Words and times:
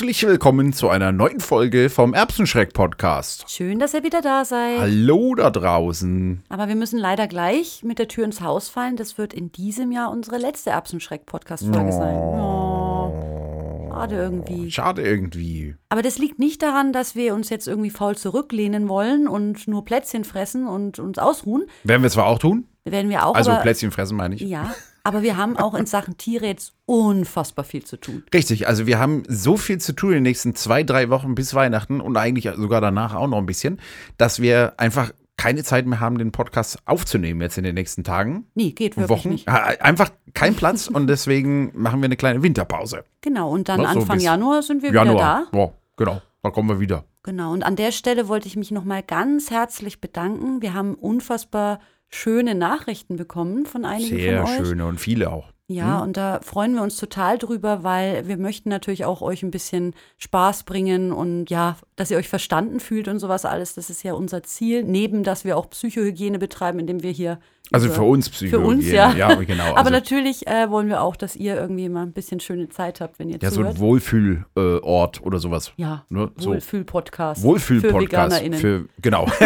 Herzlich 0.00 0.26
willkommen 0.26 0.72
zu 0.72 0.88
einer 0.88 1.12
neuen 1.12 1.40
Folge 1.40 1.90
vom 1.90 2.14
Erbsenschreck-Podcast. 2.14 3.44
Schön, 3.50 3.78
dass 3.78 3.92
ihr 3.92 4.02
wieder 4.02 4.22
da 4.22 4.46
seid. 4.46 4.78
Hallo 4.78 5.34
da 5.34 5.50
draußen. 5.50 6.42
Aber 6.48 6.68
wir 6.68 6.74
müssen 6.74 6.98
leider 6.98 7.28
gleich 7.28 7.82
mit 7.84 7.98
der 7.98 8.08
Tür 8.08 8.24
ins 8.24 8.40
Haus 8.40 8.70
fallen. 8.70 8.96
Das 8.96 9.18
wird 9.18 9.34
in 9.34 9.52
diesem 9.52 9.92
Jahr 9.92 10.10
unsere 10.10 10.38
letzte 10.38 10.70
Erbsenschreck-Podcast-Folge 10.70 11.92
sein. 11.92 12.16
Oh, 12.16 13.90
schade 13.90 14.16
irgendwie. 14.16 14.70
Schade 14.70 15.02
irgendwie. 15.02 15.74
Aber 15.90 16.00
das 16.00 16.16
liegt 16.16 16.38
nicht 16.38 16.62
daran, 16.62 16.94
dass 16.94 17.14
wir 17.14 17.34
uns 17.34 17.50
jetzt 17.50 17.68
irgendwie 17.68 17.90
faul 17.90 18.16
zurücklehnen 18.16 18.88
wollen 18.88 19.28
und 19.28 19.68
nur 19.68 19.84
Plätzchen 19.84 20.24
fressen 20.24 20.66
und 20.66 20.98
uns 20.98 21.18
ausruhen. 21.18 21.66
Werden 21.84 22.02
wir 22.02 22.08
zwar 22.08 22.24
auch 22.24 22.38
tun. 22.38 22.64
Werden 22.84 23.10
wir 23.10 23.26
auch. 23.26 23.34
Also 23.34 23.50
aber, 23.50 23.62
Plätzchen 23.62 23.90
fressen 23.90 24.16
meine 24.16 24.34
ich. 24.34 24.40
Ja, 24.40 24.74
aber 25.04 25.22
wir 25.22 25.36
haben 25.36 25.56
auch 25.56 25.74
in 25.74 25.86
Sachen 25.86 26.16
Tiere 26.16 26.46
jetzt 26.46 26.72
unfassbar 26.86 27.64
viel 27.64 27.84
zu 27.84 27.96
tun. 27.98 28.24
Richtig, 28.32 28.68
also 28.68 28.86
wir 28.86 28.98
haben 28.98 29.22
so 29.28 29.56
viel 29.56 29.78
zu 29.78 29.92
tun 29.92 30.10
in 30.10 30.16
den 30.16 30.22
nächsten 30.24 30.54
zwei, 30.54 30.82
drei 30.82 31.10
Wochen 31.10 31.34
bis 31.34 31.54
Weihnachten 31.54 32.00
und 32.00 32.16
eigentlich 32.16 32.48
sogar 32.56 32.80
danach 32.80 33.14
auch 33.14 33.26
noch 33.26 33.38
ein 33.38 33.46
bisschen, 33.46 33.80
dass 34.16 34.40
wir 34.40 34.74
einfach 34.78 35.12
keine 35.36 35.62
Zeit 35.64 35.86
mehr 35.86 36.00
haben, 36.00 36.18
den 36.18 36.32
Podcast 36.32 36.78
aufzunehmen 36.84 37.40
jetzt 37.40 37.56
in 37.56 37.64
den 37.64 37.74
nächsten 37.74 38.04
Tagen. 38.04 38.44
Nee, 38.54 38.72
geht 38.72 38.98
wirklich 38.98 39.08
Wochen. 39.08 39.28
nicht. 39.30 39.48
Einfach 39.48 40.10
kein 40.34 40.54
Platz 40.54 40.86
und 40.86 41.06
deswegen 41.06 41.72
machen 41.74 42.00
wir 42.00 42.04
eine 42.06 42.16
kleine 42.16 42.42
Winterpause. 42.42 43.04
Genau, 43.22 43.50
und 43.50 43.70
dann 43.70 43.80
Na, 43.80 43.94
so 43.94 44.00
Anfang 44.00 44.16
bis 44.16 44.24
Januar 44.24 44.62
sind 44.62 44.82
wir 44.82 44.90
wieder 44.90 45.04
da. 45.04 45.10
Januar. 45.10 45.46
Ja, 45.52 45.72
genau. 45.96 46.22
Da 46.42 46.50
kommen 46.50 46.68
wir 46.68 46.78
wieder. 46.78 47.04
Genau, 47.22 47.52
und 47.52 47.62
an 47.62 47.76
der 47.76 47.92
Stelle 47.92 48.28
wollte 48.28 48.48
ich 48.48 48.56
mich 48.56 48.70
nochmal 48.70 49.02
ganz 49.02 49.50
herzlich 49.50 50.00
bedanken. 50.00 50.60
Wir 50.60 50.74
haben 50.74 50.94
unfassbar 50.94 51.80
schöne 52.12 52.54
Nachrichten 52.54 53.16
bekommen 53.16 53.66
von 53.66 53.84
einigen 53.84 54.16
Sehr 54.16 54.46
von 54.46 54.50
euch. 54.50 54.66
schöne 54.66 54.86
und 54.86 55.00
viele 55.00 55.30
auch. 55.30 55.49
Ja, 55.70 55.98
Hm? 55.98 56.02
und 56.08 56.16
da 56.16 56.40
freuen 56.42 56.74
wir 56.74 56.82
uns 56.82 56.96
total 56.96 57.38
drüber, 57.38 57.84
weil 57.84 58.26
wir 58.28 58.36
möchten 58.36 58.68
natürlich 58.68 59.04
auch 59.04 59.22
euch 59.22 59.42
ein 59.42 59.50
bisschen 59.50 59.94
Spaß 60.18 60.64
bringen 60.64 61.12
und 61.12 61.48
ja, 61.48 61.76
dass 61.96 62.10
ihr 62.10 62.16
euch 62.16 62.28
verstanden 62.28 62.80
fühlt 62.80 63.06
und 63.08 63.18
sowas 63.20 63.44
alles. 63.44 63.74
Das 63.74 63.88
ist 63.88 64.02
ja 64.02 64.14
unser 64.14 64.42
Ziel. 64.42 64.82
Neben, 64.84 65.22
dass 65.22 65.44
wir 65.44 65.56
auch 65.56 65.70
Psychohygiene 65.70 66.38
betreiben, 66.38 66.78
indem 66.80 67.02
wir 67.02 67.10
hier. 67.12 67.38
Also 67.72 67.88
für 67.88 68.02
uns 68.02 68.26
Für 68.26 68.34
Psychologie. 68.34 68.66
uns, 68.78 68.90
ja. 68.90 69.12
Ja, 69.12 69.34
genau. 69.34 69.62
Aber 69.68 69.78
Also, 69.78 69.90
natürlich 69.90 70.48
äh, 70.48 70.68
wollen 70.70 70.88
wir 70.88 71.02
auch, 71.02 71.14
dass 71.14 71.36
ihr 71.36 71.54
irgendwie 71.54 71.88
mal 71.88 72.02
ein 72.02 72.12
bisschen 72.12 72.40
schöne 72.40 72.68
Zeit 72.68 73.00
habt, 73.00 73.20
wenn 73.20 73.28
ihr 73.28 73.38
ja, 73.40 73.48
so 73.50 73.56
zuhört. 73.60 73.76
ein 73.76 73.80
Wohlfühlort 73.80 75.20
äh, 75.20 75.24
oder 75.24 75.38
sowas. 75.38 75.72
ja, 75.76 76.04
Ne? 76.08 76.32
So 76.36 76.50
Wohlfühl-Podcast. 76.50 77.42
Für 77.42 77.46
Wohlfühl-Podcast. 77.46 78.02
VeganerInnen. 78.42 78.58
Für, 78.58 78.86
genau. 79.00 79.26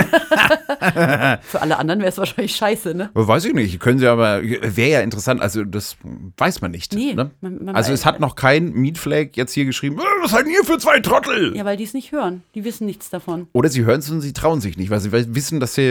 Für 1.43 1.61
alle 1.61 1.79
anderen 1.79 2.01
wäre 2.01 2.09
es 2.11 2.19
wahrscheinlich 2.19 2.57
scheiße, 2.57 2.95
ne? 2.95 3.11
Weiß 3.15 3.45
ich 3.45 3.53
nicht. 3.55 3.79
Können 3.81 3.99
Sie 3.99 4.07
aber, 4.07 4.43
wäre 4.43 4.91
ja 4.91 5.01
interessant. 5.01 5.41
Also, 5.43 5.65
das 5.65 5.97
weiß 6.37 6.61
man 6.61 6.71
nicht. 6.71 6.95
Nee, 6.95 7.15
Ne? 7.15 7.31
man- 7.41 7.65
man 7.65 7.75
also, 7.77 7.93
es 7.93 8.05
hat 8.07 8.21
noch 8.21 8.37
kein 8.37 8.73
Meatflag 8.73 9.37
jetzt 9.37 9.53
hier 9.53 9.65
geschrieben, 9.65 9.99
"Äh, 9.99 10.03
was 10.23 10.31
seid 10.33 10.47
ihr 10.47 10.65
für 10.65 10.79
zwei 10.79 11.01
Trottel? 11.01 11.57
Ja, 11.57 11.65
weil 11.65 11.77
die 11.77 11.85
es 11.85 11.95
nicht 11.95 12.13
hören. 12.13 12.43
Die 12.55 12.65
wissen 12.65 12.87
nichts 12.87 13.11
davon. 13.11 13.49
Oder 13.53 13.69
sie 13.69 13.85
hören 13.85 14.01
es 14.01 14.11
und 14.11 14.21
sie 14.21 14.33
trauen 14.33 14.61
sich 14.61 14.77
nicht, 14.77 14.91
weil 14.91 15.01
sie 15.01 15.13
wissen, 15.13 15.61
dass 15.61 15.75
sie. 15.75 15.83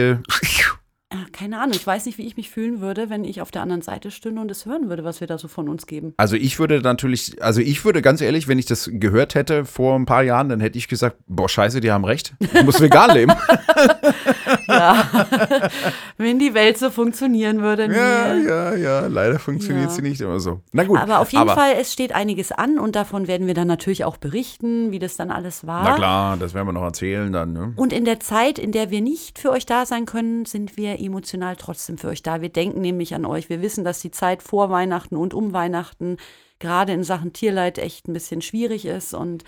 Äh, 1.10 1.16
Keine 1.32 1.60
Ahnung, 1.60 1.74
ich 1.76 1.86
weiß 1.86 2.06
nicht, 2.06 2.18
wie 2.18 2.26
ich 2.26 2.36
mich 2.36 2.50
fühlen 2.50 2.80
würde, 2.80 3.08
wenn 3.08 3.24
ich 3.24 3.40
auf 3.40 3.52
der 3.52 3.62
anderen 3.62 3.82
Seite 3.82 4.10
stünde 4.10 4.40
und 4.40 4.50
es 4.50 4.66
hören 4.66 4.88
würde, 4.88 5.04
was 5.04 5.20
wir 5.20 5.28
da 5.28 5.38
so 5.38 5.46
von 5.46 5.68
uns 5.68 5.86
geben. 5.86 6.12
Also 6.16 6.34
ich 6.34 6.58
würde 6.58 6.80
natürlich, 6.80 7.40
also 7.42 7.60
ich 7.60 7.84
würde 7.84 8.02
ganz 8.02 8.20
ehrlich, 8.20 8.48
wenn 8.48 8.58
ich 8.58 8.66
das 8.66 8.90
gehört 8.92 9.36
hätte 9.36 9.64
vor 9.64 9.96
ein 9.96 10.06
paar 10.06 10.22
Jahren, 10.24 10.48
dann 10.48 10.58
hätte 10.60 10.76
ich 10.78 10.88
gesagt, 10.88 11.18
boah, 11.28 11.48
scheiße, 11.48 11.80
die 11.80 11.92
haben 11.92 12.04
recht. 12.04 12.34
Ich 12.40 12.64
muss 12.64 12.80
vegan 12.80 13.14
leben. 13.14 13.32
Ja, 14.66 15.04
wenn 16.16 16.38
die 16.38 16.54
Welt 16.54 16.78
so 16.78 16.90
funktionieren 16.90 17.60
würde. 17.62 17.86
Ja, 17.92 18.34
ja, 18.34 18.74
ja, 18.74 19.06
leider 19.06 19.38
funktioniert 19.38 19.86
Ja. 19.86 19.90
sie 19.90 20.02
nicht 20.02 20.20
immer 20.20 20.40
so. 20.40 20.60
Na 20.72 20.84
gut. 20.84 20.98
Aber 20.98 21.20
auf 21.20 21.32
jeden 21.32 21.42
aber, 21.42 21.54
Fall, 21.54 21.74
es 21.80 21.92
steht 21.92 22.14
einiges 22.14 22.52
an 22.52 22.78
und 22.78 22.96
davon 22.96 23.26
werden 23.26 23.46
wir 23.46 23.54
dann 23.54 23.68
natürlich 23.68 24.04
auch 24.04 24.16
berichten, 24.16 24.90
wie 24.90 24.98
das 24.98 25.16
dann 25.16 25.30
alles 25.30 25.66
war. 25.66 25.84
Na 25.84 25.94
klar, 25.94 26.36
das 26.36 26.54
werden 26.54 26.68
wir 26.68 26.72
noch 26.72 26.82
erzählen 26.82 27.32
dann, 27.32 27.52
ne? 27.52 27.72
Und 27.76 27.92
in 27.92 28.04
der 28.04 28.20
Zeit, 28.20 28.58
in 28.58 28.72
der 28.72 28.90
wir 28.90 29.00
nicht 29.00 29.38
für 29.38 29.50
euch 29.50 29.66
da 29.66 29.86
sein 29.86 30.06
können, 30.06 30.44
sind 30.44 30.76
wir 30.76 31.00
emotional 31.00 31.56
trotzdem 31.56 31.98
für 31.98 32.08
euch 32.08 32.22
da. 32.22 32.40
Wir 32.40 32.48
denken 32.48 32.80
nämlich 32.80 33.14
an 33.14 33.24
euch. 33.24 33.48
Wir 33.48 33.62
wissen, 33.62 33.84
dass 33.84 34.00
die 34.00 34.10
Zeit 34.10 34.42
vor 34.42 34.70
Weihnachten 34.70 35.16
und 35.16 35.34
um 35.34 35.52
Weihnachten 35.52 36.16
gerade 36.58 36.92
in 36.92 37.02
Sachen 37.02 37.32
Tierleid 37.32 37.78
echt 37.78 38.08
ein 38.08 38.12
bisschen 38.12 38.40
schwierig 38.40 38.86
ist. 38.86 39.14
Und 39.14 39.44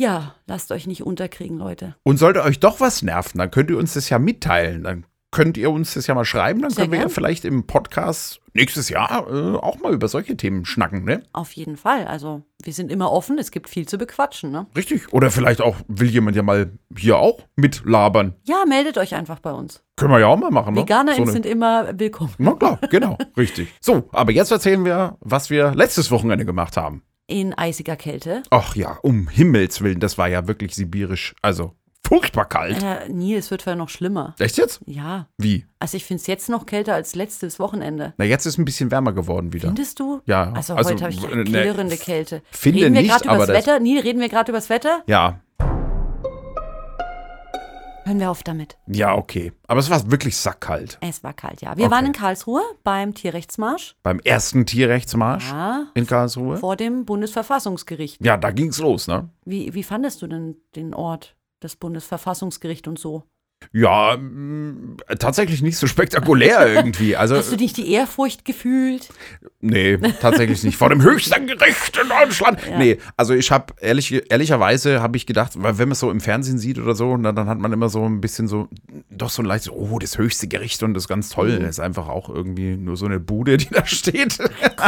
ja, 0.00 0.34
lasst 0.46 0.72
euch 0.72 0.86
nicht 0.86 1.02
unterkriegen, 1.02 1.58
Leute. 1.58 1.94
Und 2.04 2.16
sollte 2.16 2.42
euch 2.42 2.58
doch 2.58 2.80
was 2.80 3.02
nerven, 3.02 3.36
dann 3.36 3.50
könnt 3.50 3.68
ihr 3.70 3.76
uns 3.76 3.92
das 3.92 4.08
ja 4.08 4.18
mitteilen. 4.18 4.82
Dann 4.82 5.04
könnt 5.30 5.58
ihr 5.58 5.70
uns 5.70 5.92
das 5.92 6.06
ja 6.06 6.14
mal 6.14 6.24
schreiben. 6.24 6.62
Dann 6.62 6.70
Sehr 6.70 6.84
können 6.84 6.92
wir 6.92 6.98
ja 7.00 7.04
gern. 7.04 7.12
vielleicht 7.12 7.44
im 7.44 7.66
Podcast 7.66 8.40
nächstes 8.54 8.88
Jahr 8.88 9.28
äh, 9.30 9.56
auch 9.58 9.78
mal 9.78 9.92
über 9.92 10.08
solche 10.08 10.38
Themen 10.38 10.64
schnacken, 10.64 11.04
ne? 11.04 11.22
Auf 11.34 11.52
jeden 11.52 11.76
Fall. 11.76 12.06
Also, 12.06 12.42
wir 12.62 12.72
sind 12.72 12.90
immer 12.90 13.12
offen. 13.12 13.38
Es 13.38 13.50
gibt 13.50 13.68
viel 13.68 13.86
zu 13.86 13.98
bequatschen, 13.98 14.50
ne? 14.50 14.66
Richtig. 14.74 15.12
Oder 15.12 15.30
vielleicht 15.30 15.60
auch, 15.60 15.76
will 15.86 16.08
jemand 16.08 16.34
ja 16.34 16.42
mal 16.42 16.72
hier 16.96 17.18
auch 17.18 17.40
mitlabern. 17.56 18.34
Ja, 18.44 18.64
meldet 18.66 18.96
euch 18.96 19.14
einfach 19.14 19.40
bei 19.40 19.52
uns. 19.52 19.82
Können 19.96 20.12
wir 20.12 20.20
ja 20.20 20.28
auch 20.28 20.38
mal 20.38 20.50
machen, 20.50 20.74
ne? 20.74 20.80
VeganerInnen 20.80 21.26
So 21.26 21.32
sind 21.32 21.44
immer 21.44 21.98
willkommen. 21.98 22.32
Na 22.38 22.54
klar, 22.54 22.80
genau, 22.90 23.18
richtig. 23.36 23.68
So, 23.82 24.08
aber 24.12 24.32
jetzt 24.32 24.50
erzählen 24.50 24.82
wir, 24.84 25.18
was 25.20 25.50
wir 25.50 25.74
letztes 25.74 26.10
Wochenende 26.10 26.46
gemacht 26.46 26.78
haben. 26.78 27.02
In 27.30 27.54
eisiger 27.54 27.94
Kälte. 27.94 28.42
Ach 28.50 28.74
ja, 28.74 28.98
um 29.02 29.28
Himmels 29.28 29.82
Willen, 29.82 30.00
das 30.00 30.18
war 30.18 30.26
ja 30.28 30.48
wirklich 30.48 30.74
sibirisch, 30.74 31.34
also 31.42 31.74
furchtbar 32.04 32.46
kalt. 32.48 32.82
Äh, 32.82 33.08
nee, 33.08 33.36
es 33.36 33.52
wird 33.52 33.62
vielleicht 33.62 33.78
noch 33.78 33.88
schlimmer. 33.88 34.34
Echt 34.40 34.58
jetzt? 34.58 34.80
Ja. 34.86 35.28
Wie? 35.38 35.64
Also, 35.78 35.96
ich 35.96 36.04
finde 36.04 36.20
es 36.22 36.26
jetzt 36.26 36.48
noch 36.48 36.66
kälter 36.66 36.94
als 36.94 37.14
letztes 37.14 37.60
Wochenende. 37.60 38.14
Na, 38.18 38.24
jetzt 38.24 38.46
ist 38.46 38.58
ein 38.58 38.64
bisschen 38.64 38.90
wärmer 38.90 39.12
geworden 39.12 39.52
wieder. 39.52 39.68
Findest 39.68 40.00
du? 40.00 40.20
Ja, 40.26 40.50
Also, 40.54 40.74
also, 40.74 40.90
heute 40.90 41.04
habe 41.04 41.12
ich 41.12 41.24
eine 41.24 41.36
ne, 41.36 41.44
klirrende 41.44 41.96
Kälte. 41.96 42.42
finde 42.50 42.80
reden 42.80 42.94
wir 42.94 43.02
nicht, 43.02 43.10
gerade 43.12 43.28
aber 43.28 43.44
übers 43.44 43.46
das- 43.46 43.56
Wetter? 43.66 43.78
Nee, 43.78 44.00
reden 44.00 44.20
wir 44.20 44.28
gerade 44.28 44.50
übers 44.50 44.68
Wetter? 44.68 45.04
Ja, 45.06 45.38
Hören 48.10 48.18
wir 48.20 48.30
auf 48.32 48.42
damit. 48.42 48.76
ja, 48.88 49.14
okay. 49.14 49.52
Aber 49.68 49.78
es 49.78 49.88
war 49.88 50.10
wirklich 50.10 50.36
sackkalt. 50.36 50.98
Es 51.00 51.22
war 51.22 51.32
kalt, 51.32 51.62
ja. 51.62 51.76
Wir 51.76 51.84
Okay. 51.84 51.94
waren 51.94 52.06
in 52.06 52.12
Karlsruhe 52.12 52.60
beim 52.82 53.14
Tierrechtsmarsch. 53.14 53.94
Beim 54.02 54.18
ersten 54.20 54.66
Tierrechtsmarsch 54.66 55.48
Ja, 55.48 55.86
in 55.94 56.08
Karlsruhe. 56.08 56.56
vor 56.56 56.74
dem 56.74 57.04
Bundesverfassungsgericht. 57.04 58.24
Ja, 58.24 58.36
da 58.36 58.50
ging's 58.50 58.78
los, 58.80 59.06
ne? 59.06 59.28
Wie, 59.44 59.72
wie 59.74 59.84
fandest 59.84 60.22
du 60.22 60.26
denn 60.26 60.56
den 60.74 60.92
Ort, 60.92 61.36
das 61.60 61.76
Bundesverfassungsgericht 61.76 62.88
und 62.88 62.98
so? 62.98 63.22
Ja, 63.72 64.16
mm, 64.16 64.96
tatsächlich 65.18 65.62
nicht 65.62 65.76
so 65.76 65.86
spektakulär 65.86 66.66
irgendwie. 66.74 67.16
Also, 67.16 67.36
Hast 67.36 67.52
du 67.52 67.56
nicht 67.56 67.76
die 67.76 67.92
Ehrfurcht 67.92 68.44
gefühlt? 68.44 69.08
Nee, 69.60 69.98
tatsächlich 70.20 70.64
nicht. 70.64 70.76
Vor 70.76 70.88
dem 70.88 71.02
höchsten 71.02 71.46
Gericht 71.46 71.96
in 72.02 72.08
Deutschland. 72.08 72.58
Nee, 72.78 72.98
also 73.16 73.34
ich 73.34 73.50
habe 73.50 73.74
ehrlich, 73.80 74.30
ehrlicherweise 74.30 75.00
habe 75.00 75.16
ich 75.16 75.26
gedacht, 75.26 75.52
weil 75.56 75.78
wenn 75.78 75.88
man 75.88 75.92
es 75.92 76.00
so 76.00 76.10
im 76.10 76.20
Fernsehen 76.20 76.58
sieht 76.58 76.78
oder 76.78 76.94
so, 76.94 77.16
na, 77.16 77.32
dann 77.32 77.48
hat 77.48 77.58
man 77.58 77.72
immer 77.72 77.88
so 77.88 78.04
ein 78.04 78.20
bisschen 78.20 78.48
so, 78.48 78.68
doch 79.22 79.30
so 79.30 79.42
ein 79.42 79.46
leichtes, 79.46 79.72
oh, 79.72 79.98
das 79.98 80.18
höchste 80.18 80.48
Gericht 80.48 80.82
und 80.82 80.94
das 80.94 81.04
ist 81.04 81.08
ganz 81.08 81.28
toll. 81.30 81.52
Mhm. 81.58 81.60
Das 81.62 81.70
ist 81.70 81.80
einfach 81.80 82.08
auch 82.08 82.28
irgendwie 82.28 82.76
nur 82.76 82.96
so 82.96 83.06
eine 83.06 83.20
Bude, 83.20 83.56
die 83.56 83.68
da 83.70 83.86
steht. 83.86 84.38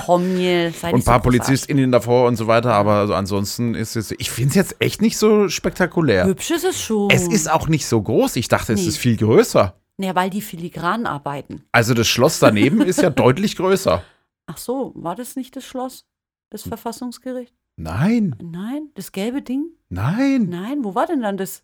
Komm, 0.06 0.34
Nils, 0.34 0.81
sei 0.81 0.88
und 0.88 0.94
ein 0.94 0.96
nicht 0.96 1.05
so 1.05 1.11
paar 1.11 1.20
großartig. 1.20 1.23
PolizistInnen 1.23 1.93
davor 1.93 2.26
und 2.29 2.37
so 2.37 2.46
weiter. 2.46 2.75
Aber 2.75 2.93
also 2.94 3.14
ansonsten 3.14 3.75
ist 3.75 3.96
es, 3.96 4.11
ich 4.12 4.31
finde 4.31 4.50
es 4.50 4.55
jetzt 4.56 4.76
echt 4.81 5.00
nicht 5.02 5.17
so 5.19 5.49
spektakulär. 5.49 6.26
Hübsch 6.26 6.50
ist 6.50 6.64
es 6.64 6.81
schon. 6.81 7.11
Es 7.11 7.29
ist 7.29 7.50
auch 7.50 7.69
nicht 7.69 7.87
so 7.87 8.00
groß. 8.02 8.37
Ich 8.37 8.49
dachte, 8.49 8.73
es 8.73 8.81
Nee. 8.82 8.88
ist 8.88 8.99
viel 8.99 9.17
größer. 9.17 9.76
Ja, 9.99 10.14
weil 10.14 10.31
die 10.31 10.40
filigran 10.40 11.06
arbeiten. 11.06 11.62
Also 11.73 11.94
das 11.94 12.08
Schloss 12.08 12.38
daneben 12.38 12.81
ist 12.81 13.00
ja 13.02 13.11
deutlich 13.11 13.56
größer. 13.56 14.02
Ach 14.46 14.56
so, 14.58 14.93
war 14.96 15.14
das 15.14 15.37
nicht 15.37 15.55
das 15.56 15.64
Schloss? 15.64 16.06
Das 16.50 16.62
Verfassungsgericht? 16.62 17.55
Nein, 17.76 18.37
Nein, 18.43 18.88
das 18.94 19.12
gelbe 19.12 19.40
Ding? 19.43 19.64
nein. 19.88 20.49
Nein, 20.50 20.85
wo 20.85 20.94
war 20.94 21.06
denn 21.06 21.23
dann 21.23 21.37
das? 21.37 21.62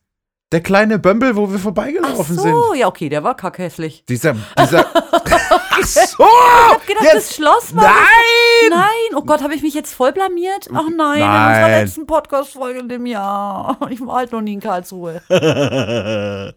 Der 0.50 0.62
kleine 0.62 0.98
Bömbel, 0.98 1.36
wo 1.36 1.50
wir 1.50 1.56
Ach 1.58 1.62
vorbeigelaufen 1.62 2.36
so, 2.36 2.42
sind. 2.42 2.54
ja, 2.80 2.86
okay, 2.88 3.10
der 3.10 3.22
war 3.22 3.36
kackhässlich. 3.36 4.04
Dieser, 4.08 4.34
dieser. 4.58 4.86
Ach 4.94 5.82
so! 5.84 6.00
Ich 6.00 6.70
hab 6.72 6.86
gedacht, 6.86 7.04
Jetzt- 7.04 7.14
das 7.16 7.34
Schloss 7.36 7.76
war. 7.76 7.82
Nein! 7.84 8.70
Nein, 8.70 9.14
oh 9.16 9.20
Gott, 9.22 9.42
habe 9.42 9.54
ich 9.54 9.60
mich 9.62 9.74
jetzt 9.74 9.92
voll 9.94 10.12
blamiert? 10.12 10.68
Ach 10.72 10.86
nein, 10.94 11.18
in 11.20 11.26
Nein. 11.26 11.48
unserer 11.64 11.68
letzten 11.82 12.06
Podcast-Folge 12.06 12.80
in 12.80 12.88
dem 12.88 13.04
Jahr. 13.06 13.76
Ich 13.90 14.00
war 14.00 14.16
halt 14.16 14.32
noch 14.32 14.40
nie 14.40 14.54
in 14.54 14.60
Karlsruhe. 14.60 15.20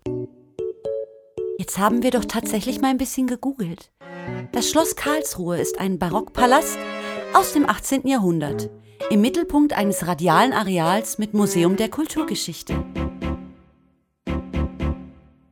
Jetzt 1.57 1.77
haben 1.77 2.01
wir 2.01 2.11
doch 2.11 2.25
tatsächlich 2.25 2.79
mal 2.81 2.87
ein 2.89 2.97
bisschen 2.97 3.27
gegoogelt. 3.27 3.91
Das 4.53 4.69
Schloss 4.69 4.95
Karlsruhe 4.95 5.57
ist 5.59 5.79
ein 5.79 5.99
Barockpalast 5.99 6.77
aus 7.33 7.51
dem 7.53 7.69
18. 7.69 8.07
Jahrhundert. 8.07 8.69
Im 9.09 9.19
Mittelpunkt 9.21 9.73
eines 9.73 10.07
radialen 10.07 10.53
Areals 10.53 11.17
mit 11.17 11.33
Museum 11.33 11.75
der 11.75 11.89
Kulturgeschichte. 11.89 12.73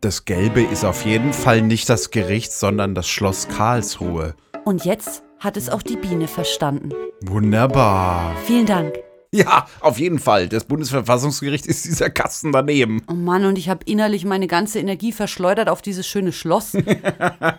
Das 0.01 0.23
Gelbe 0.23 0.61
ist 0.61 0.85
auf 0.85 1.03
jeden 1.03 1.33
Fall 1.33 1.61
nicht 1.61 1.89
das 1.89 2.09
Gericht, 2.09 2.53
sondern 2.53 2.95
das 2.95 3.09
Schloss 3.09 3.49
Karlsruhe. 3.49 4.33
Und 4.63 4.85
jetzt 4.85 5.23
hat 5.39 5.57
es 5.57 5.69
auch 5.69 5.81
die 5.81 5.97
Biene 5.97 6.29
verstanden. 6.29 6.93
Wunderbar. 7.21 8.33
Vielen 8.45 8.65
Dank. 8.65 8.93
Ja, 9.39 9.67
auf 9.81 9.99
jeden 9.99 10.17
Fall. 10.17 10.49
Das 10.49 10.63
Bundesverfassungsgericht 10.63 11.67
ist 11.67 11.85
dieser 11.85 12.09
Kasten 12.09 12.51
daneben. 12.51 13.03
Oh 13.07 13.13
Mann, 13.13 13.45
und 13.45 13.59
ich 13.59 13.69
habe 13.69 13.81
innerlich 13.85 14.25
meine 14.25 14.47
ganze 14.47 14.79
Energie 14.79 15.11
verschleudert 15.11 15.69
auf 15.69 15.83
dieses 15.83 16.07
schöne 16.07 16.31
Schloss. 16.31 16.73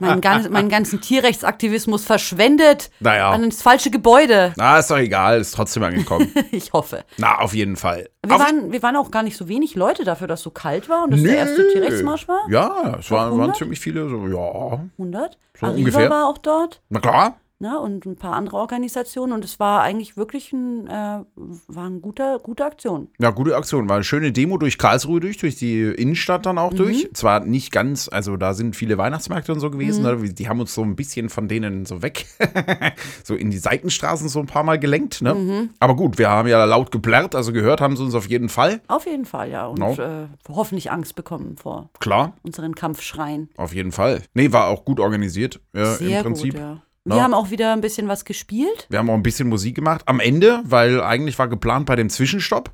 meinen, 0.00 0.20
ganz, 0.20 0.48
meinen 0.48 0.68
ganzen 0.68 1.00
Tierrechtsaktivismus 1.00 2.04
verschwendet 2.04 2.90
Naja. 2.98 3.30
an 3.30 3.48
das 3.48 3.62
falsche 3.62 3.90
Gebäude. 3.92 4.52
Na, 4.56 4.78
ist 4.80 4.90
doch 4.90 4.98
egal, 4.98 5.40
ist 5.40 5.54
trotzdem 5.54 5.84
angekommen. 5.84 6.32
Ich 6.50 6.72
hoffe. 6.72 7.04
Na, 7.18 7.38
auf 7.38 7.54
jeden 7.54 7.76
Fall. 7.76 8.08
Wir 8.26 8.34
auf 8.34 8.40
waren, 8.42 8.72
wir 8.72 8.82
waren 8.82 8.96
auch 8.96 9.12
gar 9.12 9.22
nicht 9.22 9.36
so 9.36 9.46
wenig 9.48 9.76
Leute 9.76 10.02
dafür, 10.04 10.26
dass 10.26 10.40
es 10.40 10.44
so 10.44 10.50
kalt 10.50 10.88
war 10.88 11.04
und 11.04 11.12
das 11.12 11.22
der 11.22 11.36
erste 11.36 11.68
Tierrechtsmarsch 11.68 12.26
war. 12.26 12.40
Ja, 12.50 12.96
es 12.98 13.10
waren, 13.12 13.30
waren 13.30 13.40
100? 13.52 13.56
ziemlich 13.56 13.78
viele, 13.78 14.08
so, 14.08 14.26
ja. 14.26 14.80
100. 14.98 15.38
So 15.58 15.66
Arriva 15.66 15.78
ungefähr. 15.78 16.10
war 16.10 16.26
auch 16.26 16.38
dort. 16.38 16.80
Na 16.88 16.98
klar. 16.98 17.36
Ne, 17.62 17.78
und 17.78 18.06
ein 18.06 18.16
paar 18.16 18.32
andere 18.36 18.56
Organisationen 18.56 19.34
und 19.34 19.44
es 19.44 19.60
war 19.60 19.82
eigentlich 19.82 20.16
wirklich 20.16 20.50
ein, 20.54 20.86
äh, 20.86 21.20
war 21.68 21.84
eine 21.84 22.00
gute, 22.00 22.40
gute 22.42 22.64
Aktion. 22.64 23.08
Ja, 23.20 23.32
gute 23.32 23.54
Aktion. 23.54 23.86
War 23.86 23.96
eine 23.96 24.04
schöne 24.04 24.32
Demo 24.32 24.56
durch 24.56 24.78
Karlsruhe 24.78 25.20
durch, 25.20 25.36
durch 25.36 25.56
die 25.56 25.82
Innenstadt 25.82 26.46
dann 26.46 26.56
auch 26.56 26.72
durch. 26.72 27.10
Zwar 27.12 27.40
nicht 27.40 27.70
ganz, 27.70 28.08
also 28.10 28.38
da 28.38 28.54
sind 28.54 28.76
viele 28.76 28.96
Weihnachtsmärkte 28.96 29.52
und 29.52 29.60
so 29.60 29.70
gewesen. 29.70 30.04
Ne? 30.04 30.16
Die 30.32 30.48
haben 30.48 30.58
uns 30.58 30.72
so 30.74 30.80
ein 30.82 30.96
bisschen 30.96 31.28
von 31.28 31.48
denen 31.48 31.84
so 31.84 32.00
weg, 32.00 32.24
so 33.24 33.34
in 33.34 33.50
die 33.50 33.58
Seitenstraßen 33.58 34.30
so 34.30 34.40
ein 34.40 34.46
paar 34.46 34.62
Mal 34.64 34.78
gelenkt. 34.78 35.20
Ne? 35.20 35.68
Aber 35.80 35.96
gut, 35.96 36.16
wir 36.16 36.30
haben 36.30 36.48
ja 36.48 36.64
laut 36.64 36.90
geplärrt, 36.90 37.34
also 37.34 37.52
gehört 37.52 37.82
haben 37.82 37.94
sie 37.94 38.02
uns 38.04 38.14
auf 38.14 38.26
jeden 38.26 38.48
Fall. 38.48 38.80
Auf 38.88 39.04
jeden 39.04 39.26
Fall, 39.26 39.50
ja. 39.50 39.66
Und 39.66 39.76
Genau. 39.76 39.92
äh, 40.00 40.28
hoffentlich 40.48 40.90
Angst 40.90 41.14
bekommen 41.14 41.58
vor 41.58 41.90
Klar, 42.00 42.32
unseren 42.42 42.74
Kampfschreien. 42.74 43.50
auf 43.58 43.74
jeden 43.74 43.92
Fall. 43.92 44.22
Nee, 44.32 44.50
war 44.50 44.68
auch 44.68 44.86
gut 44.86 44.98
organisiert 44.98 45.60
äh, 45.74 45.84
Sehr 45.84 46.20
im 46.20 46.24
Prinzip. 46.24 46.52
gut, 46.54 46.60
ja. 46.62 46.82
Na? 47.10 47.16
Wir 47.16 47.22
haben 47.22 47.34
auch 47.34 47.50
wieder 47.50 47.72
ein 47.72 47.80
bisschen 47.80 48.08
was 48.08 48.24
gespielt. 48.24 48.86
Wir 48.88 48.98
haben 48.98 49.10
auch 49.10 49.14
ein 49.14 49.22
bisschen 49.22 49.48
Musik 49.48 49.74
gemacht. 49.74 50.02
Am 50.06 50.20
Ende, 50.20 50.60
weil 50.64 51.02
eigentlich 51.02 51.38
war 51.38 51.48
geplant 51.48 51.86
bei 51.86 51.96
dem 51.96 52.08
Zwischenstopp, 52.08 52.70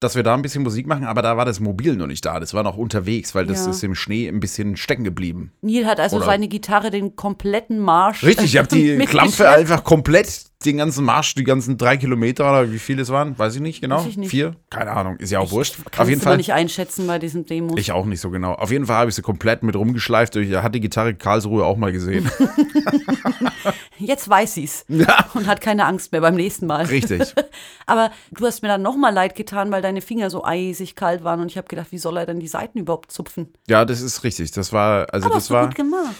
dass 0.00 0.14
wir 0.14 0.22
da 0.22 0.34
ein 0.34 0.42
bisschen 0.42 0.62
Musik 0.62 0.86
machen, 0.86 1.04
aber 1.04 1.22
da 1.22 1.36
war 1.38 1.44
das 1.46 1.58
Mobil 1.60 1.96
noch 1.96 2.06
nicht 2.06 2.24
da. 2.26 2.38
Das 2.38 2.52
war 2.52 2.62
noch 2.62 2.76
unterwegs, 2.76 3.34
weil 3.34 3.46
das 3.46 3.64
Ja. 3.64 3.70
ist 3.70 3.82
im 3.82 3.94
Schnee 3.94 4.28
ein 4.28 4.40
bisschen 4.40 4.76
stecken 4.76 5.04
geblieben. 5.04 5.52
Neil 5.62 5.86
hat 5.86 6.00
also 6.00 6.16
Oder- 6.16 6.26
seine 6.26 6.48
Gitarre 6.48 6.90
den 6.90 7.16
kompletten 7.16 7.78
Marsch. 7.78 8.22
Richtig, 8.22 8.46
ich 8.46 8.56
habe 8.58 8.68
die. 8.68 8.96
Klampe 9.06 9.48
einfach 9.48 9.84
komplett 9.84 10.44
den 10.64 10.78
ganzen 10.78 11.04
Marsch, 11.04 11.34
die 11.34 11.44
ganzen 11.44 11.76
drei 11.76 11.96
Kilometer 11.96 12.48
oder 12.50 12.72
wie 12.72 12.78
viel 12.78 12.98
es 12.98 13.10
waren, 13.10 13.38
weiß 13.38 13.56
ich 13.56 13.60
nicht 13.60 13.80
genau. 13.82 14.04
Ich 14.08 14.16
nicht. 14.16 14.30
Vier? 14.30 14.56
Keine 14.70 14.92
Ahnung, 14.92 15.16
ist 15.18 15.30
ja 15.30 15.38
auch 15.38 15.50
wurscht. 15.52 15.76
Kannst 15.84 16.00
Auf 16.00 16.08
jeden 16.08 16.20
Fall. 16.22 16.38
nicht 16.38 16.52
einschätzen 16.54 17.06
bei 17.06 17.18
diesen 17.18 17.44
Demos. 17.46 17.78
Ich 17.78 17.92
auch 17.92 18.06
nicht 18.06 18.20
so 18.20 18.30
genau. 18.30 18.54
Auf 18.54 18.70
jeden 18.70 18.86
Fall 18.86 18.96
habe 18.96 19.10
ich 19.10 19.14
sie 19.16 19.22
komplett 19.22 19.62
mit 19.62 19.76
rumgeschleift. 19.76 20.34
Ich 20.36 20.54
hatte 20.56 20.70
die 20.72 20.80
Gitarre 20.80 21.14
Karlsruhe 21.14 21.64
auch 21.64 21.76
mal 21.76 21.92
gesehen. 21.92 22.30
Jetzt 23.98 24.28
weiß 24.28 24.54
sie's 24.54 24.84
ja, 24.88 25.26
und 25.34 25.46
hat 25.46 25.60
keine 25.60 25.84
Angst 25.86 26.12
mehr 26.12 26.20
beim 26.20 26.34
nächsten 26.34 26.66
Mal. 26.66 26.84
richtig. 26.86 27.34
Aber 27.86 28.10
du 28.30 28.46
hast 28.46 28.62
mir 28.62 28.68
dann 28.68 28.82
nochmal 28.82 29.12
leid 29.12 29.34
getan, 29.36 29.70
weil 29.70 29.82
deine 29.82 30.00
Finger 30.00 30.30
so 30.30 30.44
eisig 30.44 30.94
kalt 30.96 31.24
waren 31.24 31.40
und 31.40 31.50
ich 31.50 31.56
habe 31.56 31.68
gedacht, 31.68 31.88
wie 31.90 31.98
soll 31.98 32.16
er 32.16 32.26
denn 32.26 32.40
die 32.40 32.48
Seiten 32.48 32.78
überhaupt 32.78 33.10
zupfen? 33.12 33.48
Ja, 33.68 33.84
das 33.84 34.00
ist 34.00 34.24
richtig. 34.24 34.50
Das 34.52 34.72
war, 34.72 35.06
also 35.12 35.26
Aber 35.26 35.34
das 35.34 35.44
hast 35.44 35.50
du 35.50 35.54
war, 35.54 35.66
gut 35.66 35.74
gemacht. 35.76 36.14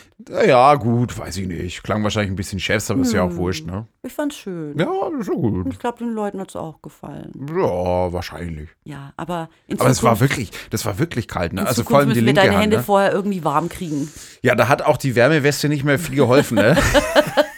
ja 0.47 0.75
gut, 0.77 1.19
weiß 1.19 1.37
ich 1.39 1.47
nicht. 1.47 1.83
Klang 1.83 2.03
wahrscheinlich 2.03 2.33
ein 2.33 2.37
bisschen 2.37 2.61
chefs, 2.61 2.91
aber 2.91 3.03
ist 3.03 3.13
ja 3.13 3.23
auch 3.23 3.31
Hm. 3.31 3.37
wurscht, 3.37 3.67
ne? 3.67 3.87
Ich 4.03 4.13
fand's 4.13 4.36
schön. 4.37 4.79
Ja, 4.79 4.87
ist 5.19 5.29
ja 5.29 5.35
gut. 5.35 5.65
Und 5.65 5.73
ich 5.73 5.79
glaube, 5.79 5.99
den 5.99 6.13
Leuten 6.15 6.41
hat's 6.41 6.57
auch 6.57 6.81
gefallen. 6.83 7.33
Ja, 7.51 8.13
wahrscheinlich. 8.13 8.69
Ja, 8.85 9.13
aber 9.17 9.49
in 9.67 9.81
Aber 9.81 9.91
es 9.91 10.03
war 10.03 10.21
wirklich, 10.21 10.51
das 10.71 10.85
war 10.85 10.99
wirklich 10.99 11.29
kalt, 11.29 11.53
ne? 11.53 11.63
Also 11.67 11.83
Zukunft 11.83 11.91
vor 11.91 11.99
allem 11.99 12.09
die 12.11 12.15
müssen 12.15 12.27
wir 12.27 12.33
linke 12.33 12.41
deine 12.41 12.53
Hand. 12.53 12.63
Hände 12.63 12.77
Ne? 12.79 12.83
vorher 12.83 13.13
irgendwie 13.13 13.45
warm 13.45 13.69
kriegen. 13.69 14.11
Ja, 14.43 14.55
da 14.55 14.69
hat 14.69 14.83
auch 14.83 14.97
die 14.97 15.15
Wärmeweste 15.15 15.69
nicht 15.69 15.85
mehr 15.85 15.99
viel 15.99 16.17
geholfen, 16.17 16.57
ne? 16.57 16.77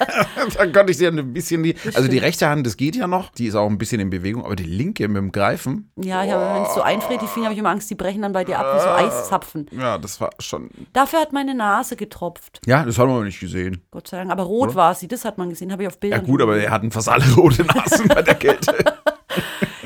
da 0.55 0.67
konnte 0.67 0.91
ich 0.93 0.99
dir 0.99 1.09
ein 1.09 1.33
bisschen 1.33 1.63
die. 1.63 1.75
Also 1.95 2.09
die 2.09 2.19
rechte 2.19 2.49
Hand, 2.49 2.67
das 2.67 2.77
geht 2.77 2.97
ja 2.97 3.07
noch, 3.07 3.31
die 3.31 3.47
ist 3.47 3.55
auch 3.55 3.69
ein 3.69 3.79
bisschen 3.79 4.01
in 4.01 4.11
Bewegung, 4.11 4.45
aber 4.45 4.57
die 4.57 4.65
linke 4.65 5.07
mit 5.09 5.17
dem 5.17 5.33
Greifen, 5.33 5.91
Ja, 5.97 6.25
ich 6.25 6.31
hab, 6.33 6.55
wenn 6.57 6.63
es 6.63 6.75
so 6.75 6.83
einfriert, 6.83 7.23
die 7.23 7.27
Finger, 7.27 7.47
habe 7.47 7.55
ich 7.55 7.59
immer 7.61 7.71
Angst, 7.71 7.91
die 7.91 7.95
brechen 7.95 8.23
dann 8.23 8.33
bei 8.33 8.45
dir 8.45 8.59
ab 8.59 8.67
wie 8.77 8.81
so 8.81 8.89
Eiszapfen. 8.89 9.67
ja, 9.73 9.99
das 9.99 10.21
war 10.21 10.31
schon. 10.39 10.71
Dafür 10.93 11.21
hat 11.21 11.33
meine 11.33 11.55
Nase 11.55 11.97
getropft. 11.97 12.61
Ja, 12.67 12.85
das 12.85 12.99
haben 12.99 13.11
wir 13.11 13.25
nicht 13.25 13.41
gesehen. 13.41 13.83
Gott 13.91 14.09
sei 14.09 14.19
Dank. 14.19 14.31
Aber 14.31 14.45
rot 14.45 14.75
war 14.75 14.95
sie, 14.95 15.09
das 15.09 15.25
hat 15.25 15.39
man 15.39 15.51
gesehen, 15.51 15.73
habe 15.73 15.83
ich 15.83 15.89
auf 15.89 15.95
Ja, 15.95 16.01
Bildern. 16.01 16.25
gut, 16.25 16.43
aber 16.43 16.57
wir 16.57 16.71
hatten 16.71 16.91
fast 16.91 17.09
alle 17.09 17.25
rote 17.35 17.65
Nasen 17.65 18.09
bei 18.09 18.23
der 18.23 18.35
Kälte. 18.35 18.75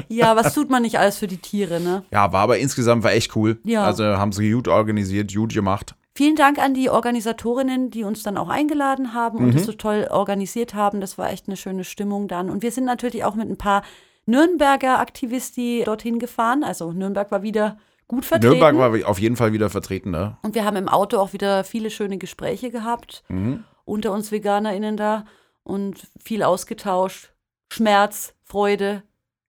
Ja, 0.08 0.36
was 0.36 0.52
tut 0.52 0.68
man 0.68 0.82
nicht 0.82 0.98
alles 0.98 1.16
für 1.16 1.26
die 1.26 1.38
Tiere, 1.38 1.80
ne? 1.80 2.04
Ja, 2.10 2.32
war 2.32 2.42
aber 2.42 2.58
insgesamt 2.58 3.02
war 3.02 3.12
echt 3.12 3.34
cool. 3.34 3.58
Ja. 3.64 3.84
Also 3.84 4.04
haben 4.04 4.32
sie 4.32 4.50
gut 4.50 4.68
organisiert, 4.68 5.32
gut 5.34 5.54
gemacht. 5.54 5.94
Vielen 6.14 6.36
Dank 6.36 6.58
an 6.58 6.74
die 6.74 6.90
Organisatorinnen, 6.90 7.90
die 7.90 8.04
uns 8.04 8.22
dann 8.22 8.36
auch 8.36 8.48
eingeladen 8.50 9.14
haben 9.14 9.38
und 9.38 9.46
Mhm. 9.46 9.52
das 9.52 9.64
so 9.64 9.72
toll 9.72 10.08
organisiert 10.10 10.74
haben. 10.74 11.00
Das 11.00 11.16
war 11.16 11.30
echt 11.30 11.46
eine 11.48 11.56
schöne 11.56 11.84
Stimmung 11.84 12.28
dann. 12.28 12.50
Und 12.50 12.62
wir 12.62 12.70
sind 12.70 12.84
natürlich 12.84 13.24
auch 13.24 13.34
mit 13.34 13.48
ein 13.48 13.56
paar 13.56 13.82
Nürnberger 14.26 14.98
Aktivisti 14.98 15.82
dorthin 15.84 16.18
gefahren. 16.18 16.64
Also 16.64 16.92
Nürnberg 16.92 17.30
war 17.30 17.42
wieder 17.42 17.78
gut 18.08 18.24
vertreten. 18.26 18.58
Nürnberg 18.58 18.76
war 19.02 19.08
auf 19.08 19.18
jeden 19.18 19.36
Fall 19.36 19.52
wieder 19.52 19.70
vertreten, 19.70 20.10
ne? 20.10 20.36
Und 20.42 20.54
wir 20.54 20.64
haben 20.64 20.76
im 20.76 20.88
Auto 20.88 21.18
auch 21.18 21.32
wieder 21.32 21.64
viele 21.64 21.90
schöne 21.90 22.18
Gespräche 22.18 22.70
gehabt. 22.70 23.22
Mhm. 23.28 23.64
Unter 23.84 24.12
uns 24.12 24.30
VeganerInnen 24.30 24.96
da. 24.96 25.24
Und 25.64 26.08
viel 26.22 26.42
ausgetauscht. 26.42 27.32
Schmerz, 27.72 28.34
Freude, 28.42 29.02